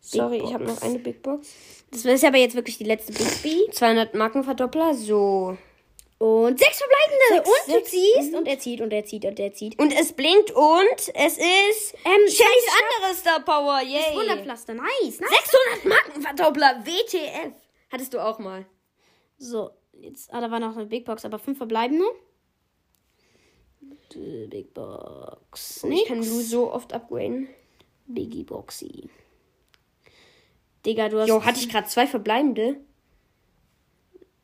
Sorry, 0.00 0.38
ich 0.38 0.54
habe 0.54 0.64
noch 0.64 0.80
eine 0.80 0.98
Big 0.98 1.22
Box. 1.22 1.54
Das 1.90 2.04
ist 2.04 2.24
aber 2.24 2.38
jetzt 2.38 2.54
wirklich 2.54 2.78
die 2.78 2.84
letzte 2.84 3.12
Big 3.12 3.42
B. 3.42 3.70
200 3.70 4.14
Markenverdoppler, 4.14 4.94
so. 4.94 5.58
Und 6.18 6.58
sechs 6.58 6.78
verbleibende. 6.78 7.24
Sechs, 7.28 7.50
und 7.50 7.66
du 7.66 7.72
sechs. 7.78 7.90
ziehst. 7.90 8.34
Und 8.34 8.48
er 8.48 8.58
zieht 8.58 8.80
und 8.80 8.92
er 8.92 9.04
zieht 9.04 9.24
und 9.26 9.38
er 9.38 9.52
zieht. 9.52 9.78
Und 9.78 9.92
es 9.92 10.12
blinkt 10.14 10.50
und 10.50 11.14
es 11.14 11.36
ist 11.36 11.94
Ähm, 12.04 12.28
Shellys 12.28 12.68
andere 13.00 13.14
Star 13.14 13.40
Power, 13.44 13.80
yay. 13.82 14.16
Wunderpflaster. 14.16 14.74
Nice, 14.74 15.20
nice. 15.20 15.30
600 15.80 15.84
Markenverdoppler, 15.84 16.84
WTF. 16.86 17.52
Hattest 17.90 18.14
du 18.14 18.24
auch 18.24 18.38
mal. 18.38 18.64
So, 19.38 19.70
jetzt, 19.92 20.32
ah, 20.32 20.40
da 20.40 20.50
war 20.50 20.58
noch 20.58 20.74
eine 20.76 20.86
Big 20.86 21.04
Box, 21.04 21.26
aber 21.26 21.38
fünf 21.38 21.58
verbleibende. 21.58 22.06
Die 24.14 24.46
Big 24.48 24.72
Box. 24.72 25.84
Ich 25.84 26.06
kann 26.06 26.18
Lu 26.18 26.40
so 26.40 26.72
oft 26.72 26.94
upgraden. 26.94 27.48
Biggie 28.06 28.44
Boxy. 28.44 29.10
Digga, 30.86 31.08
du 31.08 31.20
hast 31.20 31.28
Jo, 31.28 31.44
hatte 31.44 31.58
ich 31.58 31.68
gerade 31.68 31.88
zwei 31.88 32.06
verbleibende? 32.06 32.80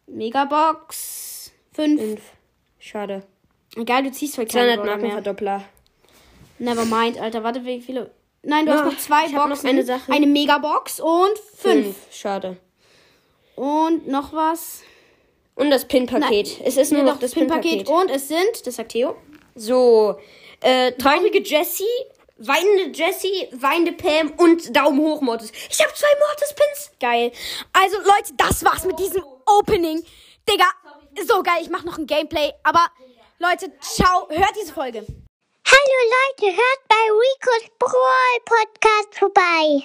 Megabox. 0.06 1.51
Fünf. 1.74 2.00
Fünf. 2.00 2.20
Schade. 2.78 3.22
Egal, 3.76 4.02
du 4.02 4.12
ziehst 4.12 4.36
heute 4.38 4.52
keine 4.52 4.74
200 4.74 4.76
Brawler 4.84 4.96
mehr. 4.98 5.06
Markenverdoppler. 5.14 5.64
Never 6.58 6.84
mind, 6.84 7.18
Alter. 7.18 7.42
Warte, 7.42 7.64
wie 7.64 7.80
viele? 7.80 8.10
Nein, 8.42 8.66
du 8.66 8.72
Ah, 8.72 8.76
hast 8.76 8.92
noch 8.92 8.98
zwei 8.98 9.26
ich 9.26 9.34
hab 9.34 9.42
noch 9.48 9.56
Boxen. 9.56 9.68
eine 9.68 9.84
Sache. 9.84 10.12
Eine 10.12 10.26
Megabox 10.26 11.00
und 11.00 11.38
fünf. 11.56 11.84
Fünf. 11.86 11.96
Schade. 12.12 12.56
Und 13.56 14.08
noch 14.08 14.32
was. 14.32 14.82
Und 15.54 15.70
das 15.70 15.86
Pin-Paket. 15.86 16.60
Es 16.64 16.76
ist 16.76 16.92
nur 16.92 17.02
Ja, 17.02 17.06
noch 17.12 17.18
das 17.18 17.32
Pin-Paket. 17.32 17.84
Pin-Paket. 17.84 17.88
Und 17.88 18.10
es 18.10 18.28
sind, 18.28 18.66
das 18.66 18.76
sagt 18.76 18.92
Theo. 18.92 19.16
So, 19.54 20.18
äh, 20.60 20.92
traurige 20.92 21.42
Jessie, 21.42 21.84
weinende 22.38 22.90
Jessie, 22.98 23.48
weinende 23.52 23.92
Pam 23.92 24.32
und 24.38 24.74
Daumen 24.74 24.98
hoch 25.00 25.20
Mortis. 25.20 25.52
Ich 25.70 25.80
habe 25.80 25.92
zwei 25.94 26.08
Mortis-Pins. 26.26 26.92
Geil. 26.98 27.32
Also, 27.72 27.98
Leute, 27.98 28.32
das 28.36 28.64
war's 28.64 28.84
mit 28.84 28.98
diesem 28.98 29.22
Opening. 29.58 30.02
Digga, 30.50 30.64
so 31.26 31.42
geil. 31.42 31.62
Ich 31.62 31.70
mach 31.70 31.84
noch 31.84 31.98
ein 31.98 32.06
Gameplay. 32.06 32.52
Aber, 32.62 32.86
Leute, 33.38 33.72
ciao. 33.80 34.28
Hört 34.28 34.56
diese 34.60 34.72
Folge. 34.72 35.06
Hallo 35.64 35.98
Leute, 36.38 36.56
hört 36.56 36.88
bei 36.88 37.10
Rico's 37.10 37.70
Brawl 37.78 38.40
Podcast 38.44 39.18
vorbei. 39.18 39.82